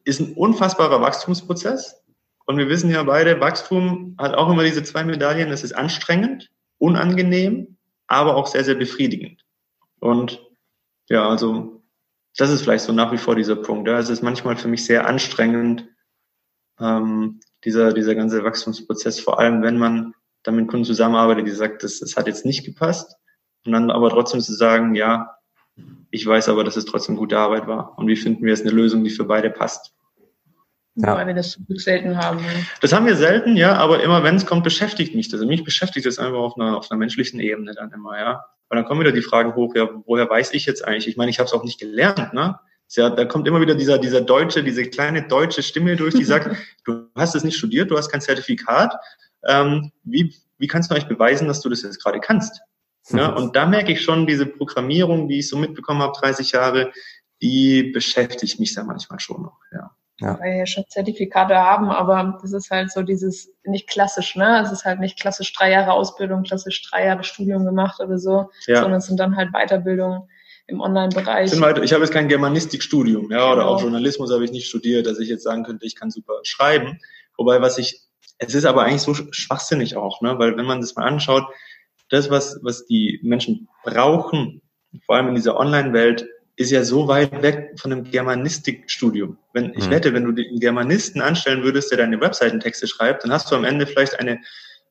[0.04, 2.02] ist ein unfassbarer Wachstumsprozess.
[2.46, 5.50] Und wir wissen ja beide, Wachstum hat auch immer diese zwei Medaillen.
[5.50, 7.76] Es ist anstrengend unangenehm,
[8.06, 9.44] aber auch sehr, sehr befriedigend.
[10.00, 10.42] Und
[11.08, 11.82] ja, also
[12.36, 13.88] das ist vielleicht so nach wie vor dieser Punkt.
[13.88, 13.98] Ja.
[13.98, 15.88] Es ist manchmal für mich sehr anstrengend,
[16.80, 21.82] ähm, dieser, dieser ganze Wachstumsprozess, vor allem wenn man dann mit Kunden zusammenarbeitet, die sagt,
[21.84, 23.16] das, das hat jetzt nicht gepasst.
[23.64, 25.36] Und dann aber trotzdem zu sagen, ja,
[26.14, 27.98] ich weiß aber, dass es trotzdem gute Arbeit war.
[27.98, 29.92] Und wie finden wir jetzt eine Lösung, die für beide passt?
[30.94, 31.16] Ja.
[31.16, 32.38] Weil wir das selten haben.
[32.80, 35.40] Das haben wir selten, ja, aber immer wenn es kommt, beschäftigt mich das.
[35.40, 38.44] Und mich beschäftigt das einfach auf einer, auf einer menschlichen Ebene dann immer, ja.
[38.68, 41.08] Weil dann kommen wieder die Fragen hoch, ja, woher weiß ich jetzt eigentlich?
[41.08, 42.60] Ich meine, ich habe es auch nicht gelernt, ne?
[42.90, 46.56] Ja, da kommt immer wieder dieser, dieser deutsche, diese kleine deutsche Stimme durch, die sagt,
[46.84, 48.94] du hast es nicht studiert, du hast kein Zertifikat.
[49.48, 52.60] Ähm, wie, wie kannst du eigentlich beweisen, dass du das jetzt gerade kannst?
[53.08, 56.92] Ja, und da merke ich schon, diese Programmierung, die ich so mitbekommen habe, 30 Jahre,
[57.42, 59.90] die beschäftigt mich da manchmal schon noch, ja
[60.20, 60.38] ja.
[60.40, 64.62] weil wir ja schon Zertifikate haben, aber das ist halt so dieses nicht klassisch, ne?
[64.62, 68.50] Es ist halt nicht klassisch drei Jahre Ausbildung, klassisch drei Jahre Studium gemacht oder so,
[68.66, 68.80] ja.
[68.80, 70.28] sondern es sind dann halt Weiterbildungen
[70.66, 71.52] im Online-Bereich.
[71.52, 73.52] Ich habe jetzt kein Germanistikstudium, ja, genau.
[73.52, 76.34] oder auch Journalismus habe ich nicht studiert, dass ich jetzt sagen könnte, ich kann super
[76.42, 77.00] schreiben.
[77.36, 78.00] Wobei, was ich,
[78.38, 80.38] es ist aber eigentlich so schwachsinnig auch, ne?
[80.38, 81.44] Weil wenn man das mal anschaut,
[82.14, 84.62] das, was, was die Menschen brauchen,
[85.06, 89.36] vor allem in dieser Online-Welt, ist ja so weit weg von einem Germanistikstudium.
[89.52, 89.90] Wenn, ich mhm.
[89.90, 93.64] wette, wenn du den Germanisten anstellen würdest, der deine Webseitentexte schreibt, dann hast du am
[93.64, 94.40] Ende vielleicht eine,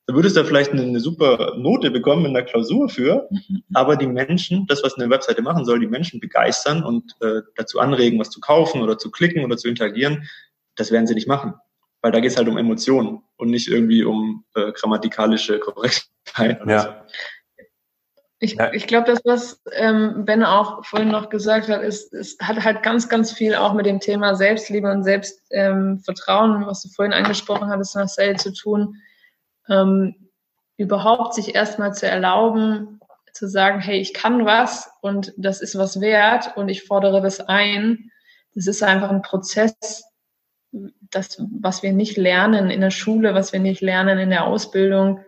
[0.05, 3.63] dann würdest du vielleicht eine, eine super Note bekommen in der Klausur für, mhm.
[3.74, 7.80] aber die Menschen, das, was eine Webseite machen soll, die Menschen begeistern und äh, dazu
[7.80, 10.28] anregen, was zu kaufen oder zu klicken oder zu interagieren,
[10.76, 11.53] das werden sie nicht machen.
[12.01, 16.09] Weil da geht es halt um Emotionen und nicht irgendwie um äh, grammatikalische Korrektheit.
[16.65, 17.05] Ja.
[18.39, 18.74] Ich, ja.
[18.74, 22.84] ich glaube, das, was ähm, Ben auch vorhin noch gesagt hat, ist, es hat halt
[22.84, 27.69] ganz, ganz viel auch mit dem Thema Selbstliebe und Selbstvertrauen, ähm, was du vorhin angesprochen
[27.69, 28.97] hattest, Marcel, zu tun.
[29.69, 30.30] Ähm,
[30.76, 32.99] überhaupt sich erstmal zu erlauben,
[33.32, 37.39] zu sagen, hey, ich kann was und das ist was wert und ich fordere das
[37.39, 38.11] ein.
[38.55, 40.03] Das ist einfach ein Prozess,
[40.71, 45.21] das, was wir nicht lernen in der Schule, was wir nicht lernen in der Ausbildung,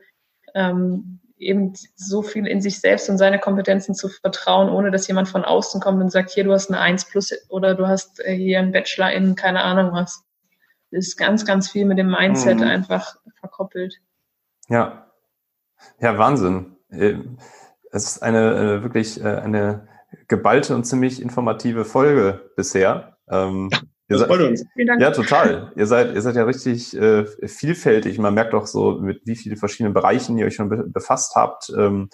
[0.55, 5.27] ähm, eben so viel in sich selbst und seine Kompetenzen zu vertrauen, ohne dass jemand
[5.27, 8.35] von außen kommt und sagt, hier, du hast eine Eins plus oder du hast äh,
[8.35, 10.23] hier einen Bachelor in keine Ahnung was.
[10.91, 12.63] Das ist ganz, ganz viel mit dem Mindset mhm.
[12.63, 13.95] einfach verkoppelt.
[14.69, 15.11] Ja.
[15.99, 16.77] Ja, Wahnsinn.
[16.89, 17.15] Äh,
[17.91, 19.87] es ist eine äh, wirklich eine
[20.27, 23.17] geballte und ziemlich informative Folge bisher.
[23.29, 23.69] Ähm,
[24.07, 24.65] Ihr seid, uns.
[24.75, 25.71] Ja, total.
[25.75, 28.19] Ihr seid, ihr seid ja richtig äh, vielfältig.
[28.19, 31.71] Man merkt auch so, mit wie vielen verschiedenen Bereichen ihr euch schon be befasst habt.
[31.75, 32.09] Ähm,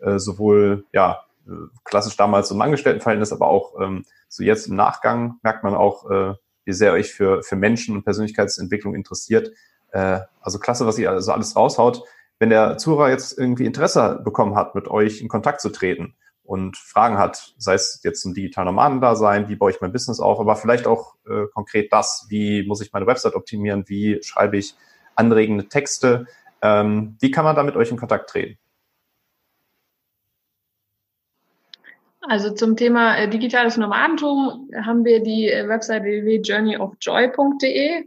[0.00, 1.50] äh, sowohl, ja, äh,
[1.84, 6.10] klassisch damals so im Angestelltenverhältnis, aber auch ähm, so jetzt im Nachgang merkt man auch,
[6.10, 6.34] äh,
[6.64, 9.52] wie sehr euch für, für Menschen und Persönlichkeitsentwicklung interessiert.
[9.92, 12.02] Äh, also klasse, was ihr also alles raushaut.
[12.38, 16.14] Wenn der Zuhörer jetzt irgendwie Interesse bekommen hat, mit euch in Kontakt zu treten,
[16.44, 20.38] und Fragen hat, sei es jetzt zum digitalen Nomaden-Dasein, wie baue ich mein Business auf,
[20.38, 24.74] aber vielleicht auch äh, konkret das, wie muss ich meine Website optimieren, wie schreibe ich
[25.16, 26.26] anregende Texte,
[26.62, 28.58] ähm, wie kann man da mit euch in Kontakt treten?
[32.26, 38.04] Also zum Thema äh, digitales Nomadentum haben wir die äh, Website www.journeyofjoy.de.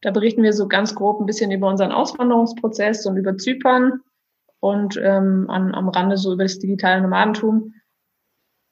[0.00, 4.00] Da berichten wir so ganz grob ein bisschen über unseren Auswanderungsprozess und über Zypern
[4.62, 7.74] und ähm, an, am Rande so über das digitale Nomadentum.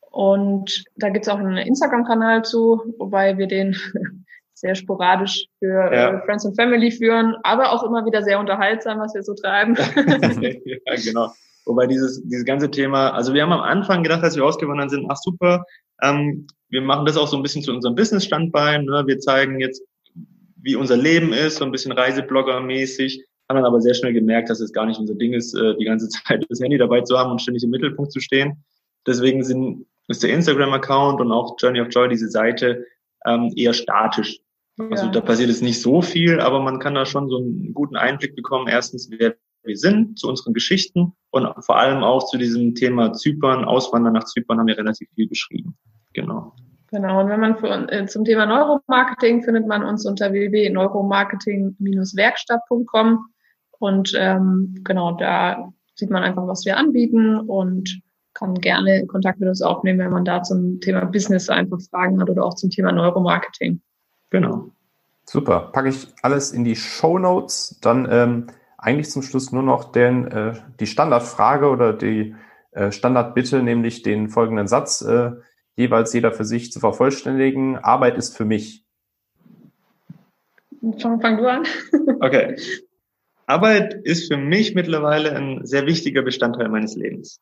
[0.01, 3.75] Und da gibt's auch einen Instagram-Kanal zu, wobei wir den
[4.55, 6.11] sehr sporadisch für ja.
[6.11, 9.75] äh, Friends and Family führen, aber auch immer wieder sehr unterhaltsam, was wir so treiben.
[10.65, 11.33] ja, genau.
[11.67, 15.07] Wobei dieses, dieses ganze Thema, also wir haben am Anfang gedacht, als wir ausgewandert sind,
[15.09, 15.65] ach super,
[16.03, 18.85] ähm, wir machen das auch so ein bisschen zu unserem Business-Standbein.
[18.85, 19.03] Ne?
[19.07, 19.83] Wir zeigen jetzt,
[20.63, 24.61] wie unser Leben ist, so ein bisschen Reiseblogger-mäßig haben dann aber sehr schnell gemerkt, dass
[24.61, 27.33] es gar nicht unser Ding ist, äh, die ganze Zeit das Handy dabei zu haben
[27.33, 28.65] und ständig im Mittelpunkt zu stehen.
[29.07, 32.87] Deswegen sind, ist der Instagram-Account und auch Journey of Joy, diese Seite,
[33.27, 34.39] ähm, eher statisch.
[34.79, 35.11] Also ja.
[35.11, 38.35] da passiert jetzt nicht so viel, aber man kann da schon so einen guten Einblick
[38.35, 38.69] bekommen.
[38.69, 43.67] Erstens, wer wir sind, zu unseren Geschichten und vor allem auch zu diesem Thema Zypern,
[43.67, 45.77] Auswandern nach Zypern haben wir relativ viel geschrieben.
[46.15, 46.55] Genau.
[46.93, 53.19] Genau, und wenn man für, äh, zum Thema Neuromarketing findet man uns unter www.neuromarketing-werkstatt.com.
[53.81, 58.01] Und ähm, genau, da sieht man einfach, was wir anbieten und
[58.35, 62.31] kann gerne Kontakt mit uns aufnehmen, wenn man da zum Thema Business einfach Fragen hat
[62.31, 63.81] oder auch zum Thema Neuromarketing.
[64.31, 64.71] Genau.
[65.25, 65.71] Super.
[65.73, 67.79] Packe ich alles in die Show Notes.
[67.81, 72.35] Dann ähm, eigentlich zum Schluss nur noch den, äh, die Standardfrage oder die
[72.73, 75.33] äh, Standardbitte, nämlich den folgenden Satz äh,
[75.75, 77.79] jeweils jeder für sich zu vervollständigen.
[77.79, 78.85] Arbeit ist für mich.
[80.99, 81.63] Fang, fang du an.
[82.21, 82.57] okay.
[83.51, 87.41] Arbeit ist für mich mittlerweile ein sehr wichtiger Bestandteil meines Lebens.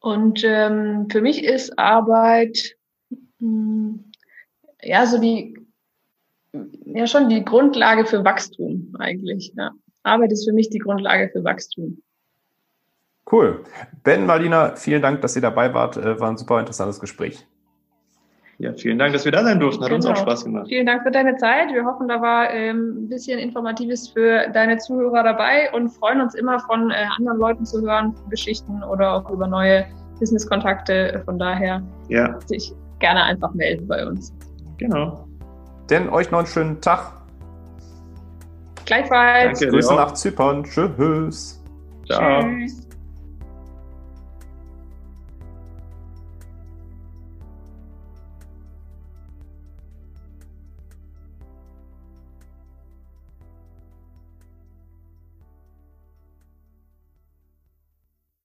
[0.00, 2.76] Und ähm, für mich ist Arbeit
[3.10, 4.04] mh, hm,
[4.82, 5.56] ja so die
[6.84, 9.52] ja schon die Grundlage für Wachstum eigentlich.
[9.56, 9.72] Ja.
[10.02, 12.02] Arbeit ist für mich die Grundlage für Wachstum.
[13.30, 13.64] Cool.
[14.04, 15.96] Ben, Marlina, vielen Dank, dass ihr dabei wart.
[15.96, 17.44] Äh, war ein super interessantes Gespräch.
[18.58, 19.82] Ja, vielen Dank, dass wir da sein durften.
[19.82, 19.96] Hat genau.
[19.96, 20.22] uns auch genau.
[20.22, 20.66] Spaß gemacht.
[20.68, 21.72] Vielen Dank für deine Zeit.
[21.72, 26.34] Wir hoffen, da war ähm, ein bisschen Informatives für deine Zuhörer dabei und freuen uns
[26.34, 29.84] immer von äh, anderen Leuten zu hören, Geschichten oder auch über neue
[30.18, 31.22] Business-Kontakte.
[31.26, 32.38] Von daher ja.
[32.46, 34.32] sich gerne einfach melden bei uns.
[34.78, 35.26] Genau.
[35.90, 37.12] Denn euch noch einen schönen Tag.
[38.86, 39.58] Gleichfalls.
[39.58, 40.64] Danke, Grüße nach Zypern.
[40.64, 41.62] Tschüss.
[42.06, 42.42] Ciao.
[42.42, 42.85] Tschüss.